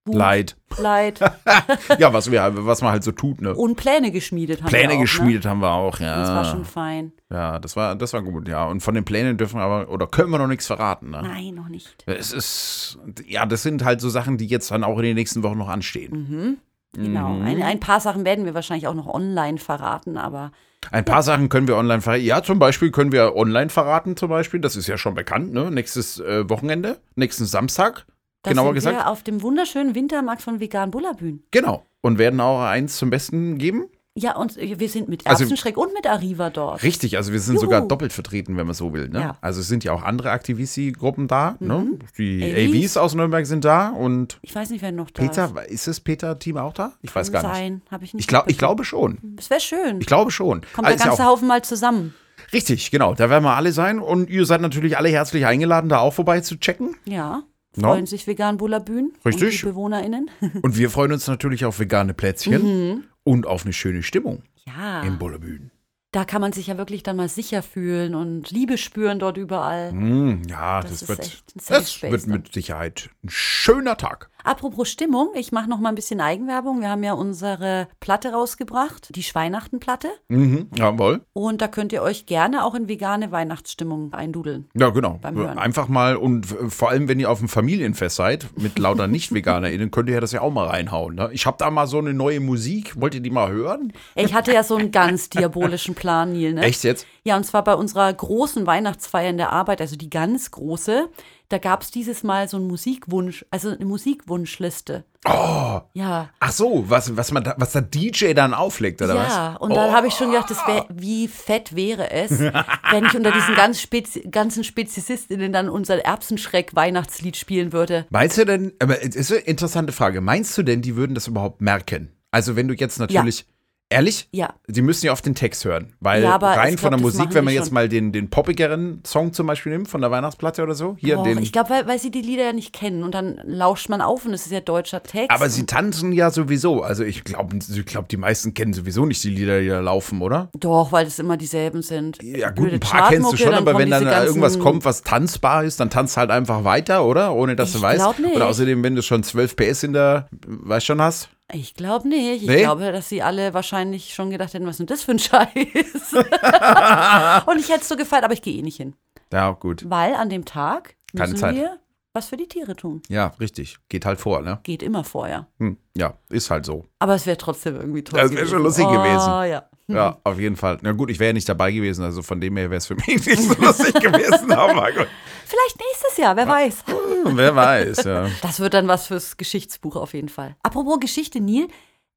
Wut, 0.05 0.15
Leid. 0.15 0.57
Leid. 0.77 1.19
Ja, 1.97 2.11
was, 2.11 2.29
wir, 2.29 2.51
was 2.65 2.81
man 2.81 2.91
halt 2.91 3.03
so 3.03 3.11
tut, 3.13 3.41
ne? 3.41 3.53
Und 3.55 3.75
Pläne 3.77 4.11
geschmiedet 4.11 4.61
haben 4.61 4.71
wir 4.71 4.77
Pläne 4.79 4.93
auch, 4.95 5.01
geschmiedet 5.01 5.45
haben 5.45 5.59
wir 5.61 5.71
auch, 5.71 5.99
Ne? 5.99 6.05
ja. 6.07 6.19
Das 6.19 6.29
war 6.29 6.45
schon 6.45 6.65
fein. 6.65 7.13
Ja, 7.31 7.59
das 7.59 7.75
war, 7.75 7.95
das 7.95 8.11
war 8.13 8.21
gut, 8.21 8.47
ja. 8.49 8.65
Und 8.65 8.81
von 8.81 8.95
den 8.95 9.05
Plänen 9.05 9.37
dürfen 9.37 9.59
wir 9.59 9.63
aber, 9.63 9.89
oder 9.89 10.07
können 10.07 10.29
wir 10.31 10.39
noch 10.39 10.47
nichts 10.47 10.67
verraten, 10.67 11.11
ne? 11.11 11.21
Nein, 11.23 11.55
noch 11.55 11.69
nicht. 11.69 12.03
Es 12.05 12.33
ist, 12.33 12.97
ja, 13.25 13.45
das 13.45 13.63
sind 13.63 13.85
halt 13.85 14.01
so 14.01 14.09
Sachen, 14.09 14.37
die 14.37 14.47
jetzt 14.47 14.71
dann 14.71 14.83
auch 14.83 14.97
in 14.97 15.03
den 15.03 15.15
nächsten 15.15 15.41
Wochen 15.43 15.57
noch 15.57 15.69
anstehen. 15.69 16.57
Genau. 16.95 17.29
Mhm. 17.29 17.45
Ein, 17.45 17.63
ein 17.63 17.79
paar 17.79 17.99
Sachen 18.01 18.25
werden 18.25 18.45
wir 18.45 18.53
wahrscheinlich 18.53 18.87
auch 18.87 18.93
noch 18.93 19.07
online 19.07 19.57
verraten, 19.57 20.17
aber 20.17 20.51
Ein 20.91 21.05
paar 21.05 21.23
Sachen 21.23 21.47
können 21.49 21.67
wir 21.67 21.77
online 21.77 22.01
verraten. 22.01 22.23
Ja, 22.23 22.43
zum 22.43 22.59
Beispiel 22.59 22.91
können 22.91 23.11
wir 23.13 23.35
online 23.35 23.69
verraten, 23.69 24.17
zum 24.17 24.29
Beispiel. 24.29 24.59
Das 24.59 24.75
ist 24.75 24.87
ja 24.87 24.97
schon 24.97 25.15
bekannt, 25.15 25.53
ne? 25.53 25.71
Nächstes 25.71 26.19
äh, 26.19 26.47
Wochenende, 26.49 26.99
nächsten 27.15 27.45
Samstag, 27.45 28.05
da 28.43 28.51
genauer 28.51 28.67
sind 28.67 28.75
gesagt. 28.75 28.97
wir 28.97 29.07
auf 29.09 29.23
dem 29.23 29.41
wunderschönen 29.41 29.95
Wintermarkt 29.95 30.41
von 30.41 30.59
Vegan 30.59 30.91
Bullabühn. 30.91 31.43
Genau. 31.51 31.85
Und 32.01 32.17
werden 32.19 32.39
auch 32.39 32.61
eins 32.61 32.97
zum 32.97 33.09
Besten 33.09 33.57
geben. 33.57 33.85
Ja, 34.15 34.35
und 34.35 34.57
wir 34.57 34.89
sind 34.89 35.09
mit 35.09 35.25
Also- 35.25 35.41
Erbsenschreck 35.43 35.75
und 35.75 35.91
mit 35.95 36.05
Arriva 36.05 36.51
dort. 36.51 36.83
Richtig, 36.83 37.17
also 37.17 37.31
wir 37.33 37.39
sind 37.39 37.55
Juhu. 37.55 37.63
sogar 37.63 37.81
doppelt 37.87 38.13
vertreten, 38.13 38.55
wenn 38.57 38.67
man 38.67 38.75
so 38.75 38.93
will. 38.93 39.09
Ne? 39.09 39.19
Ja. 39.21 39.37
Also 39.41 39.61
es 39.61 39.67
sind 39.67 39.83
ja 39.83 39.91
auch 39.91 40.03
andere 40.03 40.29
Aktivisti-Gruppen 40.29 41.27
da. 41.27 41.55
Ne? 41.59 41.97
Die 42.19 42.43
AVs. 42.43 42.75
AVs 42.75 42.97
aus 42.97 43.15
Nürnberg 43.15 43.47
sind 43.47 43.65
da 43.65 43.89
und 43.89 44.37
Ich 44.43 44.53
weiß 44.53 44.69
nicht, 44.69 44.83
wer 44.83 44.91
noch 44.91 45.09
da 45.09 45.23
Peter, 45.23 45.51
ist. 45.65 45.71
ist 45.71 45.87
das 45.87 45.99
Peter-Team 45.99 46.57
auch 46.57 46.73
da? 46.73 46.93
Ich 47.01 47.15
weiß 47.15 47.31
Kann 47.31 47.41
gar 47.41 47.49
nicht. 47.53 47.57
sein, 47.59 47.81
habe 47.89 48.03
ich 48.05 48.13
nicht. 48.13 48.21
Ich, 48.21 48.27
glaub, 48.27 48.47
ich 48.51 48.59
glaube 48.59 48.83
schon. 48.85 49.17
Das 49.35 49.49
wäre 49.49 49.59
schön. 49.61 49.99
Ich 49.99 50.05
glaube 50.05 50.29
schon. 50.29 50.61
Kommt 50.75 50.87
Ah, 50.87 50.91
der 50.91 50.99
ja 50.99 51.05
ganze 51.05 51.23
auch, 51.23 51.29
Haufen 51.29 51.47
mal 51.47 51.63
zusammen. 51.63 52.13
richtig, 52.51 52.91
genau. 52.91 53.15
Da 53.15 53.31
werden 53.31 53.43
wir 53.43 53.55
alle 53.55 53.71
sein 53.71 53.97
und 53.99 54.29
ihr 54.29 54.45
seid 54.45 54.61
natürlich 54.61 54.95
alle 54.95 55.09
herzlich 55.09 55.47
eingeladen, 55.47 55.89
da 55.89 55.97
auch 55.99 56.13
vorbei 56.13 56.39
zu 56.41 56.59
checken. 56.59 56.95
Ja. 57.05 57.41
No. 57.75 57.89
Freuen 57.89 58.05
sich 58.05 58.27
Vegan 58.27 58.57
Bullabühn. 58.57 59.13
Richtig. 59.25 59.43
Und 59.43 59.61
die 59.61 59.65
BewohnerInnen. 59.65 60.29
Und 60.61 60.77
wir 60.77 60.89
freuen 60.89 61.11
uns 61.11 61.27
natürlich 61.27 61.65
auf 61.65 61.79
vegane 61.79 62.13
Plätzchen 62.13 62.61
Mhm. 62.91 63.03
und 63.23 63.47
auf 63.47 63.63
eine 63.63 63.73
schöne 63.73 64.03
Stimmung 64.03 64.43
ja. 64.67 65.01
im 65.03 65.17
Bullerbühn. 65.17 65.71
Da 66.13 66.25
kann 66.25 66.41
man 66.41 66.53
sich 66.53 66.67
ja 66.67 66.77
wirklich 66.77 67.01
dann 67.01 67.17
mal 67.17 67.27
sicher 67.27 67.63
fühlen 67.63 68.13
und 68.13 68.51
Liebe 68.51 68.77
spüren 68.77 69.17
dort 69.17 69.35
überall. 69.35 69.91
Mm, 69.91 70.43
ja, 70.47 70.81
das, 70.81 70.99
Das 70.99 71.09
wird, 71.09 71.43
das 71.55 72.01
wird 72.03 72.27
mit 72.27 72.53
Sicherheit 72.53 73.09
ein 73.23 73.29
schöner 73.29 73.97
Tag. 73.97 74.29
Apropos 74.43 74.89
Stimmung, 74.89 75.29
ich 75.35 75.53
mache 75.53 75.69
noch 75.69 75.79
mal 75.79 75.89
ein 75.89 75.95
bisschen 75.95 76.19
Eigenwerbung. 76.19 76.81
Wir 76.81 76.89
haben 76.89 77.03
ja 77.03 77.13
unsere 77.13 77.87
Platte 78.01 78.33
rausgebracht, 78.33 79.15
die 79.15 79.23
Schweinachtenplatte. 79.23 80.09
Mhm, 80.27 80.67
jawohl. 80.75 81.21
Und 81.31 81.61
da 81.61 81.69
könnt 81.69 81.93
ihr 81.93 82.01
euch 82.01 82.25
gerne 82.25 82.65
auch 82.65 82.75
in 82.75 82.89
vegane 82.89 83.31
Weihnachtsstimmung 83.31 84.13
eindudeln. 84.13 84.69
Ja, 84.75 84.89
genau. 84.89 85.17
Beim 85.21 85.37
Hören. 85.37 85.57
Einfach 85.57 85.87
mal 85.87 86.17
und 86.17 86.45
vor 86.45 86.89
allem, 86.89 87.07
wenn 87.07 87.21
ihr 87.21 87.31
auf 87.31 87.39
dem 87.39 87.47
Familienfest 87.47 88.17
seid 88.17 88.47
mit 88.57 88.77
lauter 88.77 89.07
Nicht-VeganerInnen, 89.13 89.91
könnt 89.91 90.09
ihr 90.09 90.15
ja 90.15 90.21
das 90.21 90.33
ja 90.33 90.41
auch 90.41 90.51
mal 90.51 90.67
reinhauen. 90.67 91.15
Ne? 91.15 91.29
Ich 91.31 91.45
habe 91.45 91.55
da 91.57 91.71
mal 91.71 91.87
so 91.87 91.99
eine 91.99 92.13
neue 92.13 92.41
Musik. 92.41 92.99
Wollt 92.99 93.15
ihr 93.15 93.21
die 93.21 93.29
mal 93.29 93.49
hören? 93.49 93.93
Ich 94.15 94.33
hatte 94.33 94.51
ja 94.51 94.63
so 94.63 94.75
einen 94.75 94.91
ganz 94.91 95.29
diabolischen 95.29 95.95
Plan, 95.95 96.02
Neil. 96.03 96.53
Ne? 96.53 96.61
Echt 96.61 96.83
jetzt? 96.83 97.05
Ja, 97.23 97.37
und 97.37 97.45
zwar 97.45 97.63
bei 97.63 97.75
unserer 97.75 98.11
großen 98.11 98.65
Weihnachtsfeier 98.67 99.29
in 99.29 99.37
der 99.37 99.51
Arbeit, 99.51 99.81
also 99.81 99.95
die 99.95 100.09
ganz 100.09 100.51
große. 100.51 101.09
Da 101.49 101.57
gab 101.59 101.83
es 101.83 101.91
dieses 101.91 102.23
Mal 102.23 102.47
so 102.47 102.57
einen 102.57 102.67
Musikwunsch, 102.67 103.45
also 103.51 103.69
eine 103.69 103.85
Musikwunschliste. 103.85 105.03
Oh, 105.25 105.79
Ja. 105.93 106.29
ach 106.39 106.51
so, 106.51 106.83
was, 106.87 107.15
was, 107.15 107.31
man 107.31 107.43
da, 107.43 107.53
was 107.57 107.71
der 107.73 107.83
DJ 107.83 108.33
dann 108.33 108.53
auflegt, 108.53 109.01
oder 109.01 109.15
was? 109.15 109.27
Ja, 109.27 109.55
und 109.57 109.75
dann 109.75 109.91
habe 109.93 110.07
ich 110.07 110.15
schon 110.15 110.31
gedacht, 110.31 110.49
wär, 110.67 110.85
wie 110.89 111.27
fett 111.27 111.75
wäre 111.75 112.11
es, 112.11 112.31
wenn 112.39 113.05
ich 113.05 113.15
unter 113.15 113.31
diesen 113.31 113.55
ganz 113.55 113.79
Spezi 113.79 114.21
ganzen 114.29 114.63
Speziesistinnen 114.63 115.53
dann 115.53 115.69
unser 115.69 116.03
Erbsenschreck-Weihnachtslied 116.03 117.37
spielen 117.37 117.71
würde. 117.71 118.05
Meinst 118.09 118.37
du 118.37 118.45
denn, 118.45 118.73
aber 118.79 119.01
es 119.01 119.15
ist 119.15 119.31
eine 119.31 119.41
interessante 119.41 119.93
Frage, 119.93 120.21
meinst 120.21 120.57
du 120.57 120.63
denn, 120.63 120.81
die 120.81 120.95
würden 120.95 121.13
das 121.15 121.27
überhaupt 121.27 121.61
merken? 121.61 122.11
Also 122.31 122.55
wenn 122.55 122.67
du 122.67 122.73
jetzt 122.73 122.97
natürlich 122.99 123.45
Ehrlich? 123.93 124.27
Ja. 124.31 124.53
Sie 124.67 124.81
müssen 124.81 125.05
ja 125.05 125.11
auf 125.11 125.21
den 125.21 125.35
Text 125.35 125.63
hören. 125.65 125.93
Weil 125.99 126.23
Ja, 126.23 126.35
aber 126.35 126.47
rein 126.47 126.77
von 126.77 126.89
glaub, 126.89 126.91
der 126.91 126.99
Musik, 127.01 127.33
wenn 127.33 127.45
man 127.45 127.53
jetzt 127.53 127.65
schon. 127.67 127.73
mal 127.75 127.87
den, 127.89 128.11
den 128.11 128.29
poppigeren 128.29 129.01
Song 129.05 129.33
zum 129.33 129.47
Beispiel 129.47 129.71
nimmt, 129.71 129.87
von 129.87 130.01
der 130.01 130.11
Weihnachtsplatte 130.11 130.63
oder 130.63 130.73
so, 130.75 130.95
hier 130.99 131.19
Och, 131.19 131.23
den. 131.23 131.37
ich 131.37 131.51
glaube, 131.51 131.69
weil, 131.69 131.87
weil 131.87 131.99
sie 131.99 132.11
die 132.11 132.21
Lieder 132.21 132.43
ja 132.45 132.53
nicht 132.53 132.73
kennen 132.73 133.03
und 133.03 133.13
dann 133.13 133.39
lauscht 133.45 133.89
man 133.89 134.01
auf 134.01 134.25
und 134.25 134.33
es 134.33 134.45
ist 134.45 134.51
ja 134.51 134.59
deutscher 134.61 135.01
Text. 135.03 135.31
aber 135.31 135.49
sie 135.49 135.65
tanzen 135.65 136.11
ja 136.11 136.29
sowieso. 136.31 136.81
Also 136.81 137.03
ich 137.03 137.23
glaube, 137.23 137.57
ich 137.57 137.85
glaub, 137.85 138.07
die 138.09 138.17
meisten 138.17 138.53
kennen 138.53 138.73
sowieso 138.73 139.05
nicht 139.05 139.23
die 139.23 139.29
Lieder, 139.29 139.61
die 139.61 139.67
da 139.67 139.79
laufen, 139.79 140.21
oder? 140.21 140.49
Doch, 140.59 140.91
weil 140.91 141.05
es 141.07 141.19
immer 141.19 141.37
dieselben 141.37 141.81
sind. 141.81 142.17
Ja 142.21 142.49
gut, 142.49 142.55
Blöde 142.69 142.73
ein 142.75 142.79
paar 142.79 143.09
kennst 143.09 143.31
du 143.31 143.37
schon, 143.37 143.53
aber 143.53 143.77
wenn 143.77 143.89
dann 143.89 144.03
irgendwas 144.25 144.59
kommt, 144.59 144.85
was 144.85 145.01
tanzbar 145.03 145.63
ist, 145.63 145.79
dann 145.79 145.89
tanzt 145.89 146.17
halt 146.17 146.31
einfach 146.31 146.63
weiter, 146.63 147.05
oder? 147.05 147.33
Ohne 147.33 147.55
dass 147.55 147.69
Ich 147.69 147.75
du 147.75 147.81
weißt. 147.81 148.19
nicht. 148.19 148.35
Und 148.35 148.41
außerdem, 148.41 148.81
wenn 148.83 148.95
du 148.95 149.01
schon 149.01 149.23
12 149.23 149.55
PS 149.55 149.83
in 149.83 149.93
der, 149.93 150.27
weißt 150.47 150.85
schon 150.85 151.01
hast. 151.01 151.29
Ich 151.51 151.73
glaube 151.75 152.07
nicht. 152.07 152.43
Ich 152.43 152.47
Nee? 152.49 152.61
glaube, 152.61 152.91
dass 152.91 153.09
sie 153.09 153.21
alle 153.21 153.53
wahrscheinlich 153.53 154.13
schon 154.13 154.29
gedacht 154.29 154.53
hätten, 154.53 154.65
was 154.65 154.79
ist 154.79 154.79
denn 154.79 154.87
das 154.87 155.03
für 155.03 155.11
ein 155.11 155.19
Scheiß? 155.19 156.13
und 157.47 157.59
ich 157.59 157.69
hätte 157.69 157.81
es 157.81 157.89
so 157.89 157.95
gefallen, 157.95 158.23
aber 158.23 158.33
ich 158.33 158.41
gehe 158.41 158.57
eh 158.57 158.61
nicht 158.61 158.77
hin. 158.77 158.95
Ja, 159.31 159.51
gut. 159.51 159.89
Weil 159.89 160.15
an 160.15 160.29
dem 160.29 160.45
Tag 160.45 160.95
müssen 161.13 161.39
wir 161.55 161.79
was 162.13 162.27
für 162.27 162.37
die 162.37 162.47
Tiere 162.47 162.75
tun. 162.75 163.01
Ja, 163.09 163.33
richtig. 163.39 163.77
Geht 163.89 164.05
halt 164.05 164.19
vor, 164.19 164.41
ne? 164.41 164.59
Geht 164.63 164.83
immer 164.83 165.03
vorher. 165.03 165.47
Hm, 165.59 165.77
ja, 165.97 166.13
ist 166.29 166.51
halt 166.51 166.63
so. 166.65 166.85
Aber 166.99 167.15
es 167.15 167.25
wäre 167.25 167.37
trotzdem 167.37 167.75
irgendwie 167.75 168.03
toll. 168.03 168.19
Das 168.19 168.31
wär 168.31 168.45
schon 168.45 168.61
lustig 168.61 168.85
oh, 168.87 168.91
gewesen. 168.91 169.29
ja. 169.49 169.63
Ja, 169.87 170.17
auf 170.23 170.39
jeden 170.39 170.55
Fall. 170.55 170.77
Na 170.81 170.93
gut, 170.93 171.09
ich 171.09 171.19
wäre 171.19 171.29
ja 171.29 171.33
nicht 171.33 171.49
dabei 171.49 171.71
gewesen, 171.71 172.03
also 172.03 172.21
von 172.21 172.39
dem 172.39 172.55
her 172.57 172.69
wäre 172.69 172.77
es 172.77 172.87
für 172.87 172.95
mich 172.95 173.07
nicht 173.25 173.41
so 173.41 173.53
lustig 173.61 173.93
gewesen, 173.95 174.51
aber 174.53 174.91
gut. 174.91 175.07
Vielleicht 175.45 175.79
nächstes 175.79 176.17
Jahr, 176.17 176.35
wer 176.35 176.47
weiß. 176.47 176.83
Wer 177.25 177.55
weiß, 177.55 178.03
ja. 178.05 178.27
Das 178.41 178.59
wird 178.59 178.73
dann 178.73 178.87
was 178.87 179.07
fürs 179.07 179.37
Geschichtsbuch 179.37 179.95
auf 179.97 180.13
jeden 180.13 180.29
Fall. 180.29 180.55
Apropos 180.63 180.99
Geschichte, 180.99 181.41
Neil, 181.41 181.67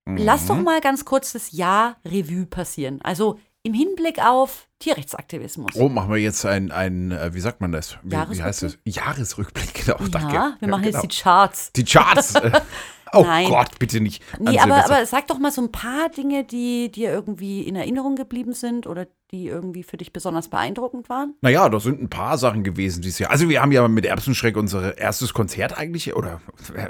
lass 0.07 0.45
Mhm. 0.45 0.49
doch 0.49 0.57
mal 0.63 0.81
ganz 0.81 1.05
kurz 1.05 1.33
das 1.33 1.53
Jahr 1.53 1.97
Revue 2.05 2.47
passieren. 2.47 3.01
Also 3.03 3.39
im 3.65 3.75
Hinblick 3.75 4.25
auf 4.25 4.69
Tierrechtsaktivismus. 4.79 5.73
Oh, 5.75 5.89
machen 5.89 6.11
wir 6.13 6.19
jetzt 6.19 6.47
ein, 6.47 6.71
ein 6.71 7.11
äh, 7.11 7.35
wie 7.35 7.41
sagt 7.41 7.61
man 7.61 7.73
das? 7.73 7.99
Wie, 8.05 8.13
wie 8.15 8.43
heißt 8.43 8.63
das? 8.63 8.79
Jahresrückblick, 8.85 9.75
genau, 9.85 9.99
danke. 10.09 10.35
ja, 10.35 10.57
wir 10.61 10.69
machen 10.69 10.85
genau. 10.85 11.03
jetzt 11.03 11.13
die 11.13 11.23
Charts. 11.23 11.73
die 11.73 11.85
Charts. 11.85 12.35
oh 13.13 13.23
Nein. 13.23 13.49
Gott, 13.49 13.79
bitte 13.79 14.01
nicht. 14.01 14.23
Nee, 14.39 14.59
aber, 14.59 14.85
aber 14.85 15.07
sag 15.07 15.27
doch 15.29 15.39
mal 15.39 15.51
so 15.53 15.63
ein 15.63 15.73
paar 15.73 16.09
Dinge, 16.09 16.45
die 16.45 16.91
dir 16.91 17.11
irgendwie 17.11 17.63
in 17.63 17.77
Erinnerung 17.77 18.17
geblieben 18.17 18.53
sind 18.53 18.87
oder 18.87 19.07
die 19.33 19.47
irgendwie 19.49 19.83
für 19.83 19.97
dich 19.97 20.13
besonders 20.13 20.49
beeindruckend 20.49 21.09
waren. 21.09 21.35
Naja, 21.41 21.69
das 21.69 21.83
sind 21.83 22.01
ein 22.01 22.09
paar 22.11 22.39
Sachen 22.39 22.63
gewesen 22.63 23.03
dieses 23.03 23.19
Jahr. 23.19 23.31
Also 23.31 23.49
wir 23.49 23.61
haben 23.61 23.73
ja 23.73 23.87
mit 23.89 24.07
Erbsenschreck 24.07 24.57
unser 24.57 24.97
erstes 24.99 25.35
Konzert 25.35 25.77
eigentlich, 25.77 26.15
oder 26.15 26.41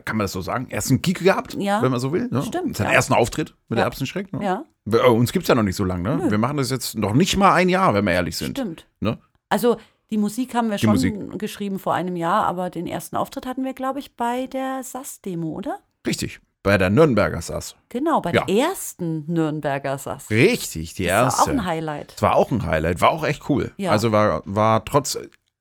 kann 0.05 0.17
man 0.19 0.25
das 0.25 0.33
so 0.33 0.41
sagen, 0.43 0.69
ersten 0.71 1.01
Gig 1.01 1.15
gehabt, 1.21 1.55
Ja. 1.59 1.81
wenn 1.83 1.91
man 1.91 2.01
so 2.01 2.13
will. 2.13 2.29
Ne? 2.31 2.43
Stimmt, 2.43 2.67
Unseren 2.67 2.87
ja. 2.89 2.93
ersten 2.93 3.15
Auftritt 3.15 3.55
mit 3.69 3.79
Ja. 3.79 3.85
Erbsenschreck. 3.87 4.33
Ne? 4.33 4.45
Ja, 4.45 4.65
Wir- 4.85 5.05
äh, 5.05 5.09
Uns 5.09 5.33
gibt 5.33 5.45
es 5.45 5.49
ja 5.49 5.55
noch 5.55 5.63
nicht 5.63 5.77
so 5.77 5.85
lange. 5.85 6.17
Ne? 6.17 6.31
Wir 6.31 6.39
machen 6.39 6.59
das 6.59 6.71
jetzt 6.71 6.97
noch 6.97 7.15
nicht 7.15 7.37
mal 7.39 7.55
ein 7.55 7.69
Jahr, 7.71 7.95
wenn 7.95 8.05
wir 8.05 8.13
ehrlich 8.13 8.37
sind. 8.37 8.59
stimmt. 8.59 8.87
Ne? 9.01 9.19
Also 9.49 9.77
die 10.11 10.19
Musik 10.19 10.55
haben 10.55 10.69
wir 10.69 10.77
Die 10.77 10.83
schon 10.85 10.91
Musik. 10.95 11.39
geschrieben 11.39 11.79
vor 11.79 11.95
einem 11.95 12.17
Jahr, 12.17 12.45
aber 12.47 12.71
den 12.71 12.87
ersten 12.87 13.17
Auftritt 13.17 13.47
hatten 13.47 13.65
wir, 13.65 13.73
glaube 13.73 13.99
ich, 13.99 14.15
bei 14.15 14.47
der 14.47 14.83
SAS-Demo, 14.85 15.49
oder? 15.49 15.79
Richtig. 16.07 16.41
Bei 16.63 16.79
der 16.79 16.91
Nürnberger 16.91 17.41
Sass. 17.43 17.77
Genau, 17.91 18.21
bei 18.21 18.33
Ja. 18.33 18.45
der 18.45 18.55
ersten 18.57 19.25
Nürnberger 19.33 19.99
SAS. 19.99 20.31
Richtig, 20.31 20.95
die 20.95 21.05
Das 21.05 21.13
war 21.13 21.25
erste. 21.25 21.43
auch 21.43 21.49
ein 21.49 21.65
Highlight. 21.65 22.15
Das 22.15 22.23
war 22.23 22.35
auch 22.37 22.51
ein 22.51 22.67
Highlight, 22.67 23.01
war 23.01 23.11
auch 23.11 23.25
echt 23.25 23.49
cool. 23.49 23.73
Ja. 23.77 23.93
Also 23.93 24.11
war, 24.11 24.43
war 24.47 24.85
trotz 24.85 25.17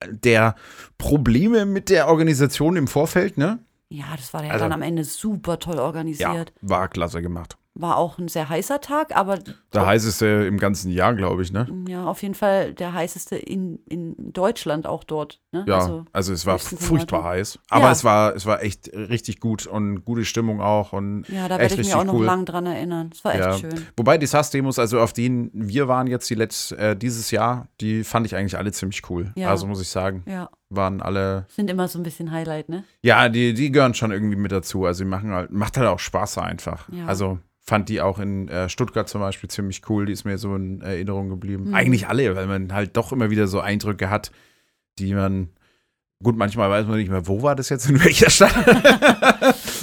der 0.10 0.56
Probleme 0.98 1.66
mit 1.66 1.90
der 1.90 2.08
Organisation 2.08 2.76
im 2.76 2.88
Vorfeld, 2.88 3.38
ne? 3.38 3.60
Ja, 3.90 4.06
das 4.18 4.34
war 4.34 4.44
ja 4.44 4.52
Also- 4.52 4.66
dann 4.66 4.72
am 4.72 4.82
Ende 4.82 5.04
super 5.04 5.60
toll 5.60 5.76
Ja, 5.76 5.84
organisiert. 5.84 6.54
war 6.62 6.88
klasse 6.88 7.22
gemacht. 7.22 7.56
War 7.78 7.98
auch 7.98 8.18
ein 8.20 8.30
sehr 8.30 8.48
heißer 8.48 8.80
Tag, 8.80 9.14
aber 9.18 9.38
Der 9.74 9.86
heißeste 9.86 10.26
im 10.48 10.58
ganzen 10.58 10.90
Jahr, 10.92 11.14
glaube 11.14 11.42
ich, 11.44 11.52
ne? 11.52 11.68
ja, 11.90 12.06
auf 12.06 12.22
jeden 12.22 12.34
Fall 12.34 12.74
der 12.74 12.94
heißeste 12.94 13.36
in, 13.36 13.80
in 13.90 14.16
Deutschland 14.32 14.88
auch 14.88 15.04
dort. 15.04 15.42
Ne? 15.52 15.66
Ja, 15.68 15.76
Also, 15.80 16.06
also, 16.14 16.32
es 16.32 16.46
war 16.46 16.58
furchtbar 16.58 17.26
heiß. 17.26 17.60
Aber 17.70 17.86
Ja. 17.88 17.92
es 17.92 18.04
war 18.06 18.34
es 18.34 18.46
war 18.46 18.64
echt 18.64 18.92
richtig 18.94 19.42
gut 19.42 19.68
und 19.68 20.06
gute 20.06 20.24
Stimmung 20.24 20.62
auch 20.62 20.94
und 20.94 21.28
ja, 21.28 21.50
da 21.50 21.60
werde 21.60 21.74
ich 21.74 21.78
mich 21.78 21.94
auch 21.94 22.06
noch 22.06 22.14
cool. 22.14 22.26
lang 22.26 22.46
dran 22.46 22.66
erinnern. 22.66 23.10
Es 23.14 23.26
war 23.26 23.34
echt 23.36 23.44
Ja. 23.44 23.58
schön. 23.58 23.86
Wobei 23.98 24.18
die 24.18 24.26
SAS-Demos, 24.28 24.80
also 24.80 25.02
auf 25.02 25.12
denen 25.12 25.50
wir 25.54 25.90
waren 25.90 26.08
jetzt 26.08 26.30
die 26.30 26.36
letzt, 26.36 26.72
äh, 26.72 26.96
dieses 26.96 27.30
Jahr, 27.32 27.68
die 27.82 28.06
fand 28.06 28.26
ich 28.26 28.38
eigentlich 28.38 28.58
alle 28.58 28.72
ziemlich 28.72 29.02
cool. 29.10 29.34
Ja. 29.36 29.50
Also 29.50 29.68
muss 29.68 29.82
ich 29.82 29.90
sagen, 29.90 30.24
Ja, 30.28 30.50
waren 30.70 31.02
alle, 31.02 31.46
sind 31.50 31.70
immer 31.70 31.90
so 31.90 32.00
ein 32.00 32.04
bisschen 32.04 32.32
Highlight, 32.32 32.70
ne? 32.70 32.86
ja, 33.02 33.28
die, 33.28 33.54
die 33.54 33.70
gehören 33.72 33.94
schon 33.94 34.12
irgendwie 34.12 34.38
mit 34.38 34.54
dazu. 34.54 34.86
Also 34.86 35.04
die 35.04 35.10
machen 35.10 35.32
halt, 35.34 35.52
macht 35.52 35.76
halt 35.76 35.88
auch 35.90 36.00
Spaß 36.00 36.38
einfach. 36.38 36.88
Ja. 36.90 37.06
Also 37.06 37.40
fand 37.66 37.90
die 37.90 38.00
auch 38.02 38.20
in 38.20 38.48
äh, 38.48 38.70
Stuttgart 38.70 39.10
zum 39.10 39.22
Beispiel 39.22 39.50
ziemlich 39.50 39.82
cool. 39.90 40.06
Die 40.06 40.14
ist 40.14 40.24
mir 40.24 40.38
so 40.38 40.56
in 40.56 40.82
Erinnerung 40.82 41.30
geblieben. 41.30 41.70
Mhm. 41.70 41.76
Eigentlich 41.76 42.08
alle, 42.08 42.36
weil 42.36 42.48
man 42.48 42.72
halt 42.72 42.96
doch 42.96 43.12
immer 43.12 43.30
wieder 43.30 43.48
so 43.48 43.60
Eindrücke 43.60 44.10
hat, 44.10 44.32
die 45.00 45.14
man, 45.14 45.50
gut, 46.24 46.38
manchmal 46.38 46.70
weiß 46.70 46.86
man 46.86 46.98
nicht 46.98 47.10
mehr, 47.10 47.28
wo 47.28 47.42
war 47.42 47.56
das 47.56 47.70
jetzt, 47.70 47.90
in 47.90 48.00
welcher 48.04 48.30
Stadt. 48.30 48.54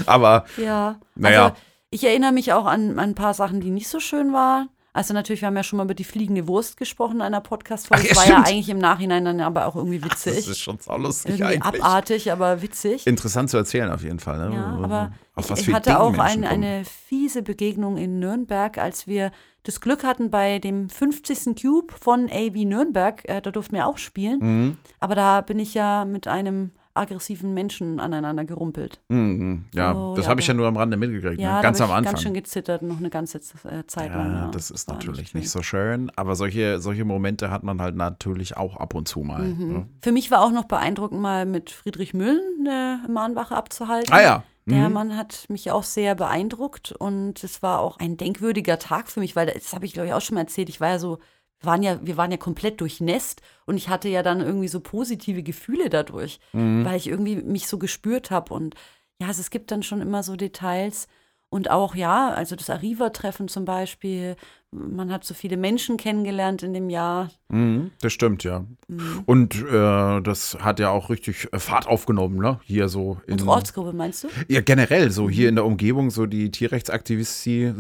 Aber 0.07 0.47
Ja. 0.57 1.01
Naja. 1.17 1.45
Also, 1.47 1.57
ich 1.91 2.05
erinnere 2.05 2.33
mich 2.33 2.53
auch 2.53 2.67
an, 2.67 2.99
an 2.99 3.11
ein 3.11 3.15
paar 3.15 3.35
Sachen, 3.35 3.61
die 3.61 3.71
nicht 3.71 3.89
so 3.89 4.01
schön 4.01 4.33
waren. 4.33 4.69
Also 4.95 5.15
natürlich, 5.15 5.41
wir 5.41 5.47
haben 5.49 5.57
ja 5.57 5.63
schon 5.63 5.79
mal 5.79 5.85
über 5.85 5.95
die 5.95 6.05
fliegende 6.05 6.47
Wurst 6.47 6.77
gesprochen 6.77 7.17
in 7.17 7.23
einer 7.23 7.41
Podcast-Folge. 7.41 8.05
Ach, 8.05 8.09
ja, 8.09 8.15
Das 8.15 8.19
war 8.19 8.27
ja 8.27 8.33
stimmt. 8.43 8.49
eigentlich 8.49 8.69
im 8.69 8.79
Nachhinein 8.79 9.25
dann 9.25 9.41
aber 9.41 9.67
auch 9.67 9.75
irgendwie 9.75 9.99
das 9.99 10.27
witzig. 10.27 10.49
ist 10.49 10.59
schon 10.61 10.79
saulustig 10.79 11.41
Irgendwie 11.41 11.57
eigentlich. 11.65 11.83
abartig, 11.83 12.31
aber 12.33 12.61
witzig. 12.61 13.07
Interessant 13.07 13.49
zu 13.49 13.57
erzählen 13.57 13.91
auf 13.91 14.03
jeden 14.03 14.19
Fall. 14.19 14.51
Ne? 14.51 14.55
Ja, 14.55 14.67
aber 14.83 15.13
auf 15.35 15.47
ich, 15.47 15.51
was 15.51 15.61
ich 15.61 15.73
hatte 15.73 15.91
Ideen 15.91 16.03
auch 16.03 16.19
ein, 16.19 16.45
eine 16.45 16.85
fiese 16.85 17.43
Begegnung 17.43 17.97
in 17.97 18.19
Nürnberg, 18.19 18.77
als 18.77 19.07
wir 19.07 19.33
das 19.63 19.81
Glück 19.81 20.05
hatten 20.05 20.31
bei 20.31 20.59
dem 20.59 20.91
50. 20.91 21.57
Cube 21.63 21.93
von 21.99 22.29
AV 22.31 22.55
Nürnberg. 22.55 23.27
Äh, 23.29 23.41
da 23.41 23.51
durften 23.51 23.77
wir 23.77 23.87
auch 23.87 23.97
spielen. 23.97 24.39
Mhm. 24.41 24.77
Aber 25.01 25.15
da 25.15 25.41
bin 25.41 25.59
ich 25.59 25.73
ja 25.73 26.05
mit 26.05 26.27
einem 26.29 26.73
aggressiven 26.95 27.55
Menschen 27.55 28.01
aneinander 28.01 28.45
gerumpelt. 28.45 29.01
Mhm, 29.09 29.67
ja, 29.75 29.95
Oh, 29.95 30.15
das 30.15 30.27
ja, 30.27 30.31
habe 30.31 30.41
ich 30.41 30.47
ja 30.47 30.55
nur 30.55 30.67
am 30.67 30.77
Rande 30.77 30.97
mitgekriegt, 30.97 31.41
Ja, 31.41 31.57
ne? 31.57 31.63
ganz 31.63 31.81
am 31.81 31.89
hab 31.89 31.95
ich 31.95 31.97
Anfang. 31.99 32.13
ganz 32.13 32.23
schön 32.23 32.35
gezittert, 32.35 32.83
noch 32.83 32.99
eine 32.99 33.11
ganze 33.11 33.39
äh, 33.39 33.87
Zeit 33.87 34.11
lang. 34.15 34.33
ja, 34.33 34.51
das 34.51 34.71
ist 34.71 34.89
natürlich 34.89 35.35
nicht 35.35 35.51
so 35.51 35.63
schön, 35.63 36.11
aber 36.17 36.37
solche, 36.37 36.81
solche 36.81 37.05
Momente 37.05 37.51
hat 37.51 37.63
man 37.63 37.81
halt 37.81 37.97
natürlich 37.97 38.57
auch 38.57 38.77
ab 38.77 38.95
und 38.95 39.09
zu 39.09 39.21
mal. 39.21 39.43
Mhm. 39.43 39.73
Ne? 39.73 39.87
Für 40.03 40.13
mich 40.13 40.31
war 40.31 40.43
auch 40.43 40.53
noch 40.53 40.65
beeindruckend, 40.65 41.21
mal 41.21 41.47
mit 41.47 41.71
Friedrich 41.71 42.15
Müllen 42.15 42.41
eine 42.61 43.01
Mahnwache 43.09 43.57
abzuhalten. 43.57 44.13
Ah 44.13 44.23
ja. 44.23 44.43
Der 44.67 44.89
Mhm. 44.89 44.93
Mann 44.95 45.17
hat 45.17 45.47
mich 45.49 45.73
auch 45.73 45.83
sehr 45.83 46.15
beeindruckt 46.15 46.93
und 46.93 47.43
es 47.43 47.63
war 47.65 47.81
auch 47.81 47.97
ein 47.99 48.17
denkwürdiger 48.17 48.79
Tag 48.79 49.09
für 49.09 49.19
mich, 49.19 49.35
weil 49.35 49.47
das 49.47 49.73
habe 49.73 49.87
ich 49.87 49.93
glaube 49.93 50.07
ich 50.07 50.15
auch 50.15 50.21
schon 50.21 50.37
mal 50.37 50.43
erzählt. 50.43 50.69
Ich 50.69 50.81
war 50.81 50.91
ja 50.91 50.99
so, 51.01 51.19
waren 51.65 51.83
ja, 51.83 51.99
wir 52.03 52.17
waren 52.17 52.31
ja 52.31 52.37
komplett 52.37 52.81
durchnässt 52.81 53.43
und 53.67 53.77
ich 53.77 53.89
hatte 53.89 54.09
ja 54.09 54.23
dann 54.23 54.41
irgendwie 54.41 54.69
so 54.69 54.81
positive 54.81 55.43
Gefühle 55.43 55.89
dadurch, 55.91 56.41
Mhm. 56.53 56.85
weil 56.85 56.97
ich 56.97 57.07
irgendwie 57.09 57.37
mich 57.37 57.67
so 57.69 57.79
gespürt 57.79 58.31
habe 58.31 58.53
und 58.55 58.75
ja, 59.21 59.29
also 59.29 59.41
es 59.41 59.51
gibt 59.51 59.71
dann 59.71 59.83
schon 59.83 60.01
immer 60.01 60.23
so 60.23 60.37
Details 60.37 61.07
und 61.49 61.71
auch 61.71 61.95
ja, 61.95 62.31
also 62.31 62.57
das 62.57 62.71
Arriva-Treffen 62.71 63.47
zum 63.49 63.65
Beispiel. 63.65 64.37
Man 64.75 65.13
hat 65.13 65.23
so 65.25 65.35
viele 65.35 65.59
Menschen 65.59 65.99
kennengelernt 65.99 66.63
in 66.63 66.73
dem 66.73 66.89
Jahr. 66.89 67.31
Mhm, 67.51 67.91
das 68.01 68.15
stimmt, 68.15 68.43
ja. 68.43 68.65
Mhm. 68.89 69.23
Und 69.27 69.55
äh, 69.71 70.21
das 70.23 70.57
hat 70.61 70.81
ja 70.81 70.89
auch 70.89 71.11
richtig 71.11 71.49
äh, 71.53 71.59
Fahrt 71.59 71.87
aufgenommen, 71.87 72.39
ne? 72.39 72.59
Hier 72.65 72.89
so 72.89 73.21
in. 73.27 73.35
Unsere 73.35 73.51
Ortsgruppe, 73.51 73.93
meinst 73.93 74.25
du? 74.25 74.29
Ja, 74.49 74.63
generell, 74.63 75.11
so 75.11 75.29
hier 75.29 75.51
in 75.51 75.57
der 75.57 75.67
Umgebung, 75.67 76.11
so 76.11 76.25
die 76.25 76.51
Tierrechtsaktivisten, 76.51 77.77